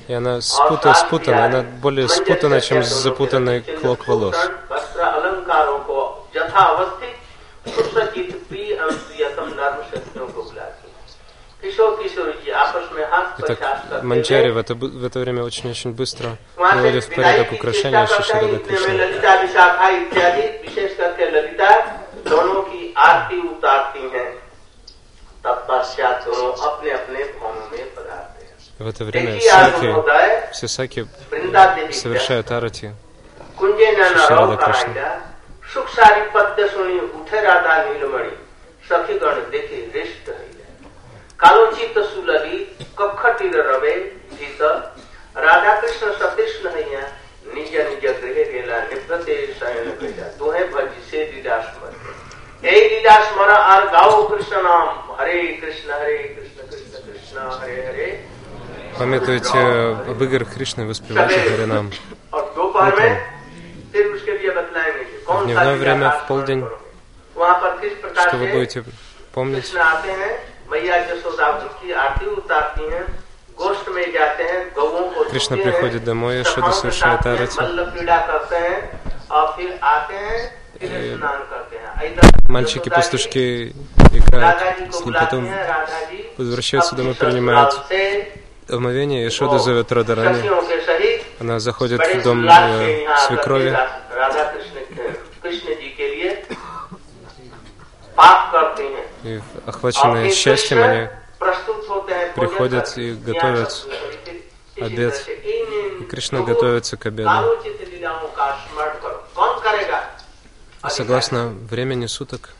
И 0.08 0.12
она 0.12 0.40
спута, 0.40 0.92
спутана, 0.92 1.44
она 1.44 1.60
более 1.80 2.08
спутана, 2.08 2.60
чем 2.60 2.82
запутанный 2.82 3.60
клок 3.60 4.08
волос. 4.08 4.36
वस्त्र 4.72 5.00
अलंकारों 5.00 5.78
को 5.78 6.28
यथा 6.36 6.60
अवस्थित 6.60 7.16
सुसज्जित 7.74 8.48
प्रिय 8.48 8.72
एवं 8.72 8.92
प्रियतम 8.92 9.44
नर्म 9.44 9.82
शक्तियों 9.82 10.26
को 10.26 10.42
बुलाती 10.42 10.86
है। 10.86 10.90
किशोर 11.62 12.02
किशोर 12.02 12.42
जी 12.44 12.50
आपस 12.50 12.90
में 12.92 13.10
हाथ 13.10 13.22
Итак, 13.22 13.40
प्रचार 13.40 13.86
करते 13.90 14.06
Манчари 14.06 14.44
हैं। 14.44 14.52
в 14.52 14.58
это, 14.58 14.74
бу- 14.80 14.92
в 14.94 15.04
это 15.04 15.16
время 15.16 15.42
очень-очень 15.42 15.96
быстро 15.96 16.26
वहाँ 16.58 16.72
से 16.72 16.80
приводит 16.80 17.04
в 17.04 17.08
विदाई 17.08 17.16
порядок 17.16 17.50
की 17.50 17.56
украшения 17.56 18.06
चेष्टा 18.06 18.16
करते 18.16 18.32
हैं, 18.32 18.42
Шиширада 18.42 18.56
इतने 18.56 18.78
में 18.78 18.86
Кришны. 18.86 19.00
ललिता 19.00 19.34
विशाखा 19.34 19.88
इत्यादि 19.88 20.42
विशेष 20.42 20.96
करके 20.96 21.30
ललिता 21.30 21.80
दोनों 22.28 22.62
की 22.62 22.94
आरती 22.96 23.48
उतारती 23.48 24.18
हैं 24.18 24.30
तत्पश्चात 25.44 26.24
दोनों 26.24 26.52
अपने 26.52 26.90
अपने 26.90 27.24
भवनों 27.24 27.54
में 27.54 27.63
पधारते 27.63 27.63
हैं 27.63 27.63
В 28.78 28.88
это 28.88 29.04
время 29.04 29.32
देखिए 29.32 29.50
आज 29.50 29.72
саки, 29.72 29.86
महोदय 29.86 30.50
все 30.52 30.68
саки 30.68 31.00
वृंदा 31.30 31.64
देवी 31.76 31.92
совершают 31.92 32.50
арати. 32.52 32.86
कुंजे 33.58 33.88
न 33.92 34.02
Шиши 34.04 34.30
नरो 34.30 34.36
Рада 34.36 34.56
Кришна. 34.56 34.92
कराएगा 34.94 35.10
सुख 35.72 35.88
सारी 35.96 36.22
पद्य 36.34 36.68
सुनी 36.68 36.98
उठे 37.18 37.40
राधा 37.46 37.74
नीलमणि 37.84 38.30
सखी 38.88 39.14
गण 39.22 39.36
देखे 39.50 39.76
रिष्ट 39.94 40.26
कालोचित 41.40 41.98
सुलली 42.12 42.56
कखटिर 42.98 43.54
रवे 43.68 43.94
जीत 44.38 44.62
राधा 45.46 45.72
कृष्ण 45.80 46.12
सतीष्ण 46.20 46.70
हैया 46.76 47.02
निज 47.54 47.76
निज 47.76 48.04
गृह 48.04 48.38
गेला 48.52 48.78
निवृत्ते 48.90 49.36
शयन 49.60 49.88
गया 50.00 50.26
तुहे 50.38 50.64
भजी 50.74 51.00
से 51.10 51.18
लीला 51.32 51.60
स्मर 51.68 51.92
हे 52.64 52.74
लीला 52.88 53.14
स्मर 53.30 53.50
आर 53.50 53.86
गाओ 53.94 54.16
कृष्ण 54.28 54.62
नाम 54.62 54.88
हरे 55.20 55.42
कृष्ण 55.62 55.92
हरे 56.00 56.18
कृष्ण 56.34 56.68
कृष्ण 56.70 57.06
कृष्ण 57.06 57.48
हरे 57.60 57.78
हरे 57.86 58.08
Памятуйте 58.97 59.57
об 60.07 60.23
играх 60.23 60.53
Кришны, 60.53 60.85
воспевайте 60.85 61.39
Харинам. 61.49 61.91
Утром. 62.31 62.93
В 65.27 65.45
дневное 65.45 65.75
время, 65.75 66.11
в 66.11 66.27
полдень, 66.27 66.65
что 68.27 68.37
вы 68.37 68.47
будете 68.47 68.83
помнить. 69.33 69.71
Кришна 75.31 75.57
приходит 75.57 76.03
домой, 76.03 76.41
Ишода 76.41 76.71
совершает 76.71 77.25
арати. 77.25 77.59
И 80.79 81.17
мальчики-пастушки 82.49 83.73
играют 84.11 84.93
с 84.93 85.05
ним, 85.05 85.13
потом 85.13 85.49
возвращаются 86.37 86.95
домой, 86.95 87.15
принимают 87.15 87.73
в 88.67 88.73
омовение 88.73 89.27
Ишода 89.27 89.59
зовет 89.59 89.91
Радарани. 89.91 90.49
Она 91.39 91.59
заходит 91.59 92.01
в 92.01 92.23
дом 92.23 92.47
э, 92.47 93.07
свекрови. 93.27 93.77
И 99.23 99.41
охваченные 99.65 100.31
счастьем 100.31 100.81
они 100.81 101.09
приходят 102.35 102.97
и 102.97 103.13
готовят 103.13 103.87
обед. 104.79 105.27
И 105.99 106.03
Кришна 106.05 106.41
готовится 106.41 106.97
к 106.97 107.05
обеду. 107.05 107.29
Согласно 110.87 111.47
времени 111.47 112.05
суток, 112.05 112.51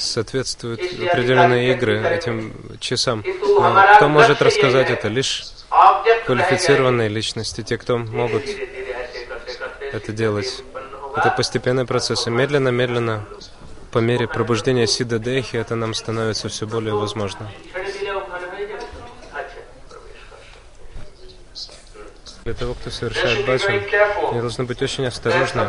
соответствуют 0.00 0.80
определенные 0.80 1.72
игры 1.72 2.00
этим 2.02 2.54
часам. 2.80 3.24
Но 3.26 3.72
ну, 3.72 3.94
кто 3.96 4.08
может 4.08 4.42
рассказать 4.42 4.90
это? 4.90 5.08
Лишь 5.08 5.44
квалифицированные 6.26 7.08
личности, 7.08 7.62
те, 7.62 7.78
кто 7.78 7.98
могут 7.98 8.44
это 9.92 10.12
делать. 10.12 10.62
Это 11.16 11.30
постепенный 11.36 11.86
процесс. 11.86 12.26
И 12.26 12.30
медленно-медленно, 12.30 13.26
по 13.90 13.98
мере 13.98 14.28
пробуждения 14.28 14.86
Сида 14.86 15.18
Дехи, 15.18 15.56
это 15.56 15.74
нам 15.74 15.94
становится 15.94 16.48
все 16.48 16.66
более 16.66 16.94
возможно. 16.94 17.50
Для 22.44 22.54
того, 22.54 22.74
кто 22.74 22.90
совершает 22.90 23.46
баджан, 23.46 23.82
не 24.32 24.40
должно 24.40 24.64
быть 24.64 24.80
очень 24.82 25.06
осторожным 25.06 25.68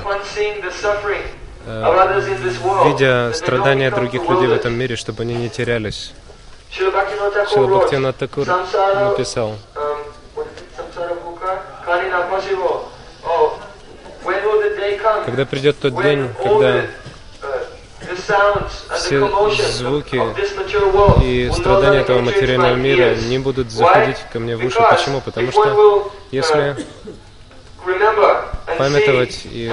видя 2.86 3.32
страдания 3.34 3.91
других 3.91 4.28
людей 4.30 4.47
в 4.47 4.53
этом 4.53 4.74
мире, 4.74 4.95
чтобы 4.95 5.24
они 5.24 5.36
не 5.36 5.49
терялись. 5.49 6.14
Шила 6.70 6.91
Бхактивинат 6.91 8.18
Такур 8.18 8.47
написал, 8.47 9.55
когда 15.26 15.45
придет 15.45 15.80
тот 15.80 16.01
день, 16.01 16.30
когда 16.41 16.82
все 18.95 19.30
звуки 19.72 20.22
и 21.24 21.51
страдания 21.51 21.99
этого 21.99 22.22
материального 22.22 22.76
мира 22.76 23.16
не 23.16 23.39
будут 23.39 23.72
заходить 23.72 24.18
ко 24.32 24.39
мне 24.39 24.55
в 24.55 24.66
уши. 24.66 24.80
Почему? 24.89 25.22
Потому 25.22 25.51
что 25.51 26.12
если 26.32 26.76
памятовать 28.78 29.41
и 29.45 29.72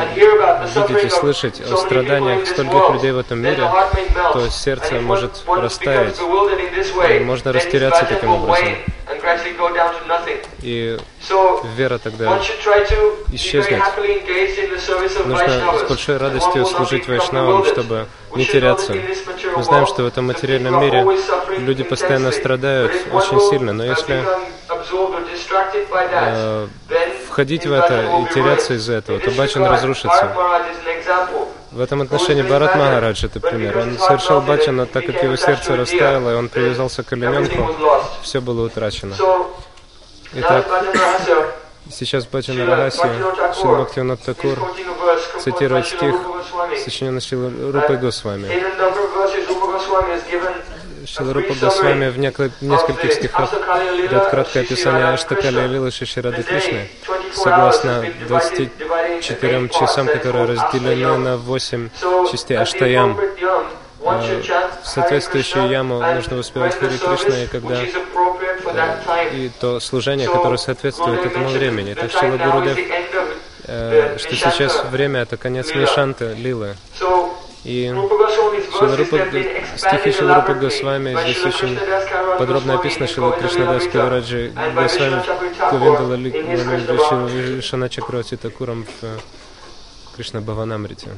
видеть 0.74 1.04
и 1.04 1.08
слышать 1.08 1.60
о 1.60 1.76
страданиях 1.76 2.46
стольких 2.46 2.90
людей 2.90 3.12
в 3.12 3.18
этом 3.18 3.40
мире, 3.40 3.70
то 4.32 4.48
сердце 4.48 4.94
может 5.00 5.44
растаять, 5.46 6.18
и 7.10 7.18
можно 7.20 7.52
растеряться 7.52 8.04
таким 8.04 8.30
образом. 8.30 8.68
И 10.62 10.98
вера 11.76 11.98
тогда 11.98 12.38
исчезнет. 13.32 13.82
Нужно 15.26 15.78
с 15.78 15.88
большой 15.88 16.16
радостью 16.16 16.66
служить 16.66 17.08
вайшнавам, 17.08 17.64
чтобы 17.64 18.06
не 18.34 18.44
теряться. 18.44 18.94
Мы 19.56 19.62
знаем, 19.62 19.86
что 19.86 20.02
в 20.02 20.06
этом 20.06 20.26
материальном 20.26 20.80
мире 20.80 21.04
люди 21.58 21.82
постоянно 21.82 22.32
страдают 22.32 22.92
очень 23.12 23.40
сильно, 23.40 23.72
но 23.72 23.84
если 23.84 24.24
э, 26.10 26.66
входить 27.38 27.66
в 27.66 27.72
это 27.72 28.02
и 28.20 28.34
теряться 28.34 28.74
из-за 28.74 28.94
этого, 28.94 29.20
то 29.20 29.30
баджан 29.30 29.64
разрушится. 29.64 30.34
В 31.70 31.80
этом 31.80 32.02
отношении 32.02 32.42
Барат 32.42 32.74
Магарадж 32.74 33.24
это 33.24 33.38
пример. 33.38 33.78
Он 33.78 33.96
совершал 33.96 34.40
баджан, 34.40 34.74
но 34.74 34.86
так 34.86 35.06
как 35.06 35.22
его 35.22 35.36
сердце 35.36 35.76
растаяло, 35.76 36.32
и 36.32 36.34
он 36.34 36.48
привязался 36.48 37.04
к 37.04 37.12
олененку, 37.12 37.76
все 38.22 38.40
было 38.40 38.66
утрачено. 38.66 39.14
Итак, 40.34 40.66
сейчас 41.92 42.26
Баджан 42.26 42.58
Рагаси, 42.68 43.08
Шила 43.60 43.82
Бхактивинат 43.82 44.20
Такур 44.22 44.58
цитирует 45.38 45.86
стих, 45.86 46.16
сочиненный 46.84 47.20
Шила 47.20 47.52
Рупой 47.72 47.98
Госвами. 47.98 48.48
Шила 51.08 51.32
Рупа 51.32 51.54
Госвами 51.54 52.08
в 52.10 52.18
нескольких 52.18 53.12
стихах 53.14 53.50
дает 54.10 54.28
краткое 54.28 54.60
описание 54.60 55.06
Аштакали 55.06 55.66
Лилы 55.66 55.90
Шиширады 55.90 56.42
Кришны, 56.42 56.88
согласно 57.32 58.04
24 58.28 59.68
часам, 59.70 60.06
которые 60.06 60.44
разделены 60.44 61.16
на 61.18 61.36
8 61.36 61.88
частей 62.30 62.58
Аштаям. 62.58 63.18
Э, 64.00 64.42
В 64.82 64.86
соответствующую 64.88 65.68
яму 65.68 66.00
нужно 66.14 66.36
воспевать 66.36 66.78
Хари 66.78 66.96
Кришна, 66.98 67.42
и 67.42 67.46
когда 67.46 67.82
и 69.32 69.50
то 69.60 69.80
служение, 69.80 70.28
которое 70.28 70.58
соответствует 70.58 71.24
этому 71.24 71.48
времени. 71.48 71.94
Так 71.94 72.10
Шила 72.10 72.36
Гурудев, 72.36 72.78
э, 73.66 74.16
что 74.18 74.36
сейчас 74.36 74.84
время 74.90 75.20
это 75.20 75.36
конец 75.36 75.74
Мишанты, 75.74 76.34
Лилы. 76.34 76.76
И 77.68 77.94
Шиларупа, 78.78 79.18
стихи 79.76 80.10
Шиларупа 80.10 80.54
Госвами 80.54 81.14
здесь 81.22 81.44
очень 81.44 81.78
подробно 82.38 82.76
описано 82.76 83.06
Шила 83.06 83.32
Кришнадас 83.32 83.86
Кавараджи 83.88 84.54
Госвами 84.74 85.22
Говинда 85.70 86.02
Лали 86.02 86.30
Вишана 86.30 87.90
Чакроти 87.90 88.38
Такурам 88.38 88.84
в 88.84 89.04
э, 89.04 89.18
Кришна 90.16 90.40
Бхаванамрите. 90.40 91.10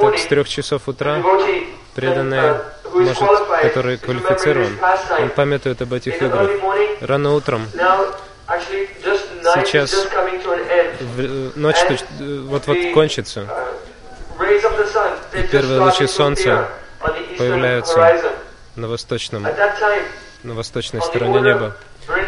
Так 0.00 0.18
с 0.18 0.26
трех 0.26 0.48
часов 0.48 0.86
утра 0.86 1.20
преданный, 1.96 2.60
может, 2.92 3.18
который 3.62 3.96
квалифицирован, 3.96 4.78
он 5.18 5.30
памятует 5.30 5.82
об 5.82 5.92
этих 5.92 6.22
играх. 6.22 6.50
Рано 7.00 7.34
утром, 7.34 7.66
сейчас 9.44 9.94
э, 11.16 11.50
ночь 11.54 11.76
э, 11.88 11.96
вот-вот 12.46 12.78
кончится, 12.92 13.46
и 15.32 15.42
первые 15.42 15.80
лучи 15.80 16.06
солнца 16.06 16.68
появляются 17.38 18.32
на 18.76 18.88
восточном, 18.88 19.46
на 20.42 20.54
восточной 20.54 21.02
стороне 21.02 21.40
неба. 21.40 21.76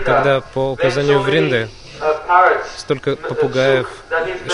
Тогда 0.05 0.41
по 0.41 0.73
указанию 0.73 1.21
Вринды 1.21 1.69
столько 2.77 3.17
попугаев, 3.17 3.89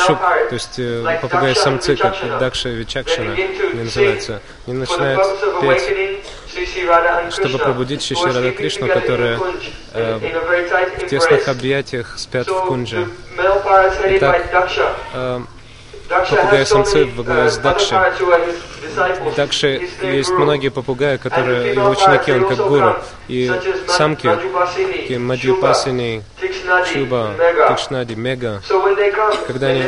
шук, 0.07 0.19
то 0.21 0.55
есть 0.55 0.79
э, 0.79 1.19
попугаи-самцы, 1.21 1.97
как 1.97 2.15
Дакша 2.39 2.71
Вичакшина, 2.71 3.33
они 3.35 3.83
называются, 3.83 4.41
они 4.67 4.77
начинают 4.77 5.21
петь, 5.61 6.25
чтобы 7.33 7.59
пробудить 7.59 8.03
Шиши 8.03 8.27
Рада 8.27 8.51
Кришну, 8.53 8.89
которые 8.89 9.39
э, 9.95 10.19
в 11.01 11.07
тесных 11.07 11.49
объятиях 11.49 12.19
спят 12.19 12.49
в 12.49 12.67
кунже. 12.67 13.09
Итак, 14.05 14.51
Э, 15.15 15.41
попугаи-самцы 16.09 17.07
во 17.07 17.23
главе 17.23 17.51
с 17.51 17.59
Дакши. 17.59 17.95
Дакши 19.37 19.89
есть 20.03 20.31
многие 20.31 20.69
попугаи, 20.71 21.17
которые 21.17 21.75
его 21.75 21.91
ученики, 21.91 22.33
он 22.33 22.49
как 22.49 22.59
гуру. 22.59 22.97
И 23.29 23.51
самки, 23.89 24.29
такие 24.77 25.19
Мадьюпасини, 25.19 26.23
Чуба, 26.93 27.35
Тикшнади, 27.69 28.15
Мега, 28.15 28.63
когда 29.47 29.69
они 29.69 29.85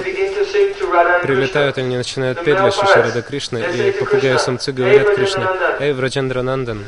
прилетают, 1.23 1.79
они 1.79 1.97
начинают 1.97 2.43
петь 2.45 2.57
для 2.57 2.71
Шиши 2.71 3.03
Рада 3.03 3.23
Кришны, 3.23 3.59
и 3.59 3.91
попугаи-самцы 3.93 4.73
говорят 4.73 5.15
Кришне, 5.15 5.47
«Эй, 5.81 5.93
Враджендра 5.93 6.43
Нандан, 6.43 6.85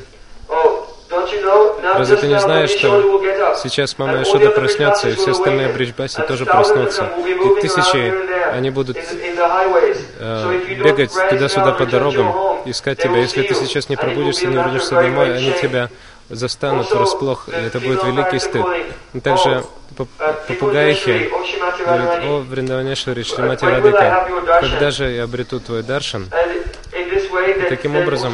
Разве 1.83 2.16
ты 2.16 2.27
не 2.27 2.39
знаешь, 2.41 2.70
что 2.70 3.22
сейчас 3.57 3.99
мама 3.99 4.22
Ишода 4.22 4.51
проснется, 4.51 5.09
и 5.09 5.14
все 5.14 5.33
остальные 5.33 5.68
бриджбаси 5.68 6.22
тоже 6.22 6.47
проснутся, 6.47 7.11
и 7.27 7.61
тысячи, 7.61 8.12
они 8.53 8.70
будут 8.70 8.97
э, 10.18 10.61
бегать 10.83 11.12
туда-сюда 11.31 11.72
по 11.72 11.87
дорогам, 11.87 12.35
искать 12.64 12.99
тебя. 12.99 13.18
Если 13.18 13.43
ты 13.43 13.55
сейчас 13.55 13.89
не 13.89 13.97
пробудишься, 13.97 14.47
не 14.47 14.57
вернешься 14.57 14.95
домой, 14.95 15.37
они 15.37 15.53
тебя 15.53 15.89
застанут 16.29 16.91
врасплох, 16.91 17.49
и 17.49 17.53
это 17.53 17.81
будет 17.81 18.03
великий 18.05 18.39
стыд. 18.39 18.64
Также 19.22 19.64
попугайхи 20.49 21.31
говорит, 21.85 22.24
о, 22.24 22.41
Вриндаванешвари, 22.41 23.22
Шримати 23.22 23.64
Радика, 23.64 24.29
когда 24.61 24.91
же 24.91 25.11
я 25.11 25.24
обрету 25.24 25.61
твой 25.61 25.83
даршан? 25.83 26.29
И 26.93 27.68
таким 27.68 27.97
образом, 27.97 28.33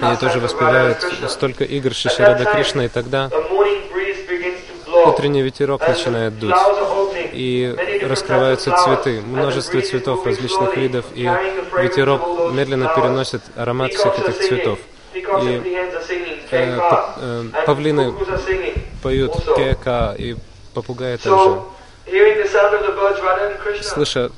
они 0.00 0.16
тоже 0.16 0.40
воспевают 0.40 0.98
столько 1.28 1.64
игр 1.64 1.92
Шиширада 1.92 2.44
Кришна, 2.44 2.84
и 2.86 2.88
тогда 2.88 3.30
утренний 5.06 5.42
ветерок 5.42 5.86
начинает 5.86 6.38
дуть, 6.38 6.54
и 7.32 8.02
раскрываются 8.02 8.70
цветы, 8.72 9.20
множество 9.20 9.80
цветов 9.80 10.26
различных 10.26 10.76
видов, 10.76 11.04
и 11.14 11.22
ветерок 11.78 12.52
медленно 12.52 12.92
переносит 12.94 13.42
аромат 13.56 13.92
всех 13.92 14.18
этих 14.18 14.38
цветов. 14.38 14.78
И 15.14 15.82
э, 16.50 16.78
э, 17.20 17.44
павлины 17.66 18.14
поют 19.02 19.32
кека, 19.56 20.14
и 20.16 20.36
попугаи 20.74 21.16
также. 21.16 21.60
Слыша 23.82 24.30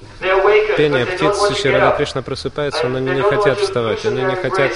пение 0.77 1.07
птиц, 1.07 1.57
Шри 1.57 1.73
Кришна 1.97 2.23
просыпается, 2.23 2.89
но 2.89 2.99
они 2.99 3.11
не 3.11 3.23
хотят 3.23 3.59
вставать, 3.59 4.05
они 4.05 4.23
не 4.23 4.35
хотят 4.37 4.73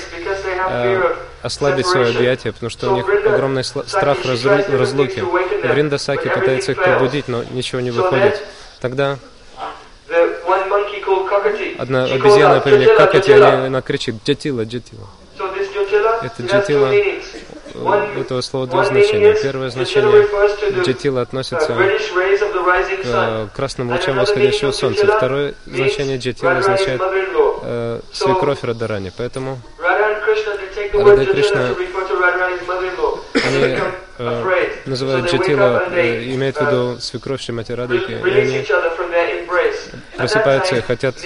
э, 0.68 1.14
ослабить 1.42 1.86
свое 1.86 2.08
объятие, 2.14 2.52
потому 2.52 2.70
что 2.70 2.92
у 2.92 2.96
них 2.96 3.08
огромный 3.08 3.64
страх 3.64 4.18
разру- 4.24 4.76
разлуки. 4.76 5.22
Вриндасаки 5.66 6.28
пытается 6.28 6.72
их 6.72 6.82
пробудить, 6.82 7.28
но 7.28 7.44
ничего 7.50 7.80
не 7.80 7.90
выходит. 7.90 8.42
Тогда 8.80 9.18
одна 11.78 12.04
обезьяна 12.04 12.60
по 12.60 12.68
имени 12.68 12.96
Какати, 12.96 13.30
она 13.32 13.82
кричит 13.82 14.16
«Джатила, 14.24 14.64
Джатила». 14.64 15.08
Это 16.22 16.42
Джатила 16.42 16.90
у 17.74 18.20
этого 18.20 18.40
слова 18.40 18.66
два 18.66 18.84
значения. 18.84 19.34
Первое 19.34 19.70
значение 19.70 20.26
джатила 20.82 21.22
относится 21.22 21.76
к 23.04 23.54
красным 23.54 23.90
лучам 23.90 24.16
восходящего 24.16 24.70
солнца. 24.70 25.06
Второе 25.06 25.54
значение 25.66 26.18
джатила 26.18 26.56
означает 26.56 27.00
э, 27.62 28.00
свекровь 28.12 28.62
Радарани. 28.62 29.12
Поэтому 29.16 29.58
Рада 31.02 31.26
Кришна, 31.26 31.74
они 33.46 33.78
э, 34.18 34.68
называют 34.86 35.30
джатила, 35.30 35.84
э, 35.90 36.24
имеют 36.34 36.56
в 36.56 36.60
виду 36.60 37.00
свекровь 37.00 37.40
Шримати 37.42 37.72
Радыки, 37.72 38.12
и 38.12 38.40
они 38.40 38.64
просыпаются 40.16 40.76
и 40.76 40.80
хотят 40.80 41.16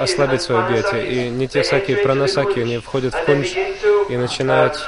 ослабить 0.00 0.42
свое 0.42 0.62
объятие. 0.62 1.06
И 1.06 1.28
Нитьясаки 1.28 1.92
и 1.92 1.94
Пранасаки, 1.96 2.60
они 2.60 2.78
входят 2.78 3.14
в 3.14 3.24
кунж 3.24 3.48
и 4.08 4.16
начинают 4.16 4.78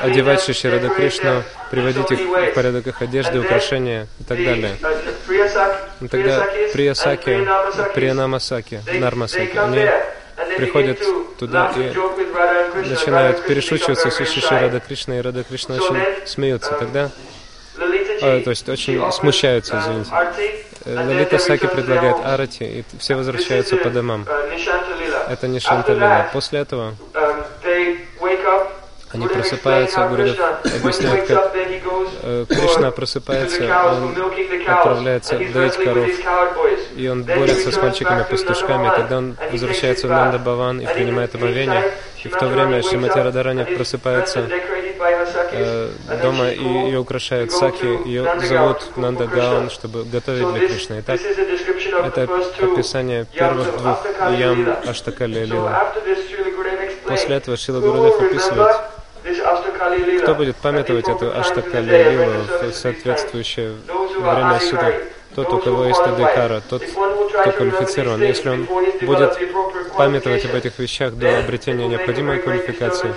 одевать 0.00 0.42
Шиши 0.42 0.70
Рада 0.70 0.88
Кришну, 0.88 1.42
приводить 1.70 2.10
их 2.10 2.20
в 2.20 2.54
порядок 2.54 2.86
их 2.86 3.02
одежды, 3.02 3.40
украшения 3.40 4.06
и 4.20 4.24
так 4.24 4.38
далее. 4.38 4.76
И 6.00 6.08
тогда 6.08 6.46
Приясаки, 6.72 7.46
Приянамасаки, 7.94 8.80
Нармасаки, 8.98 9.56
они 9.56 9.88
приходят 10.56 10.98
туда 11.38 11.72
и 11.76 12.88
начинают 12.88 13.46
перешучиваться 13.46 14.10
с 14.10 14.16
Шиши 14.16 14.58
Рада 14.58 14.80
Кришна, 14.80 15.18
и 15.18 15.20
Рада 15.20 15.44
Кришна 15.44 15.76
очень 15.76 16.26
смеются. 16.26 16.72
Тогда 16.74 17.10
а, 18.22 18.40
то 18.40 18.50
есть 18.50 18.68
очень 18.68 19.12
смущаются, 19.12 19.78
извините. 19.78 20.10
Лалита 20.86 21.38
Саки 21.38 21.66
предлагает 21.66 22.16
Арати, 22.24 22.64
и 22.64 22.84
все 22.98 23.14
возвращаются 23.14 23.76
по 23.76 23.90
домам. 23.90 24.26
Это 25.28 25.48
не 25.48 25.60
Шанталила. 25.60 26.28
После 26.32 26.60
этого 26.60 26.94
они 29.14 29.28
просыпаются, 29.28 30.08
говорят, 30.08 30.36
объясняют, 30.64 31.26
как 31.26 31.52
э, 31.54 32.46
Кришна 32.48 32.90
просыпается, 32.90 33.62
он 33.62 34.14
отправляется 34.66 35.38
доить 35.38 35.76
коров, 35.76 36.10
и 36.96 37.08
он 37.08 37.22
борется 37.22 37.70
с 37.70 37.76
мальчиками-пастушками, 37.76 38.90
когда 38.96 39.18
он 39.18 39.36
возвращается 39.52 40.08
в 40.08 40.10
Нанда 40.10 40.38
Баван 40.38 40.80
и 40.80 40.86
принимает 40.86 41.34
омовение, 41.34 41.92
и 42.24 42.28
в 42.28 42.36
то 42.36 42.46
время 42.46 42.82
Шимати 42.82 43.18
Радарани 43.18 43.64
просыпается 43.64 44.48
э, 45.52 45.90
дома, 46.22 46.50
и 46.50 46.64
ее 46.64 46.98
украшают 46.98 47.52
саки, 47.52 47.86
ее 48.06 48.40
зовут 48.40 48.96
Нанда 48.96 49.26
Гаон, 49.26 49.70
чтобы 49.70 50.04
готовить 50.04 50.52
для 50.54 50.68
Кришны. 50.68 51.00
Итак, 51.00 51.20
это 52.04 52.22
описание 52.60 53.26
первых 53.32 53.76
двух 53.76 54.04
ям 54.38 54.76
Аштакали 54.86 55.44
Лила. 55.44 55.92
После 57.06 57.36
этого 57.36 57.56
Шила 57.56 57.80
Гурудев 57.80 58.20
описывает 58.20 58.76
кто 60.22 60.34
будет 60.34 60.56
памятовать 60.56 61.08
эту 61.08 61.36
Аштакали 61.36 62.10
Лилу 62.10 62.70
в 62.70 62.74
соответствующее 62.74 63.72
время 64.18 64.60
суда? 64.60 64.92
Тот, 65.34 65.52
у 65.52 65.58
кого 65.58 65.86
есть 65.86 66.00
Адыкара, 66.00 66.62
тот, 66.68 66.82
кто 66.82 67.50
квалифицирован. 67.50 68.22
Если 68.22 68.48
он 68.50 68.68
будет 69.02 69.36
памятовать 69.96 70.44
об 70.44 70.54
этих 70.54 70.78
вещах 70.78 71.14
до 71.14 71.38
обретения 71.38 71.88
необходимой 71.88 72.38
квалификации, 72.38 73.14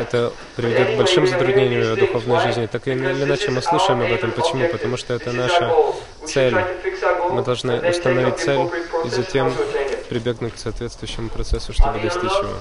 это 0.00 0.32
приведет 0.56 0.94
к 0.94 0.96
большим 0.96 1.26
затруднениям 1.26 1.94
в 1.94 1.98
духовной 1.98 2.40
жизни. 2.40 2.66
Так 2.66 2.86
или 2.86 2.98
иначе 2.98 3.50
мы 3.50 3.62
слышим 3.62 4.00
об 4.00 4.12
этом. 4.12 4.30
Почему? 4.30 4.68
Потому 4.68 4.96
что 4.96 5.14
это 5.14 5.32
наша 5.32 5.72
цель. 6.26 6.56
Мы 7.30 7.42
должны 7.42 7.80
установить 7.88 8.38
цель 8.38 8.60
и 9.04 9.08
затем 9.08 9.52
прибегнуть 10.08 10.54
к 10.54 10.58
соответствующему 10.58 11.30
процессу, 11.30 11.72
чтобы 11.72 11.98
достичь 11.98 12.30
его. 12.30 12.58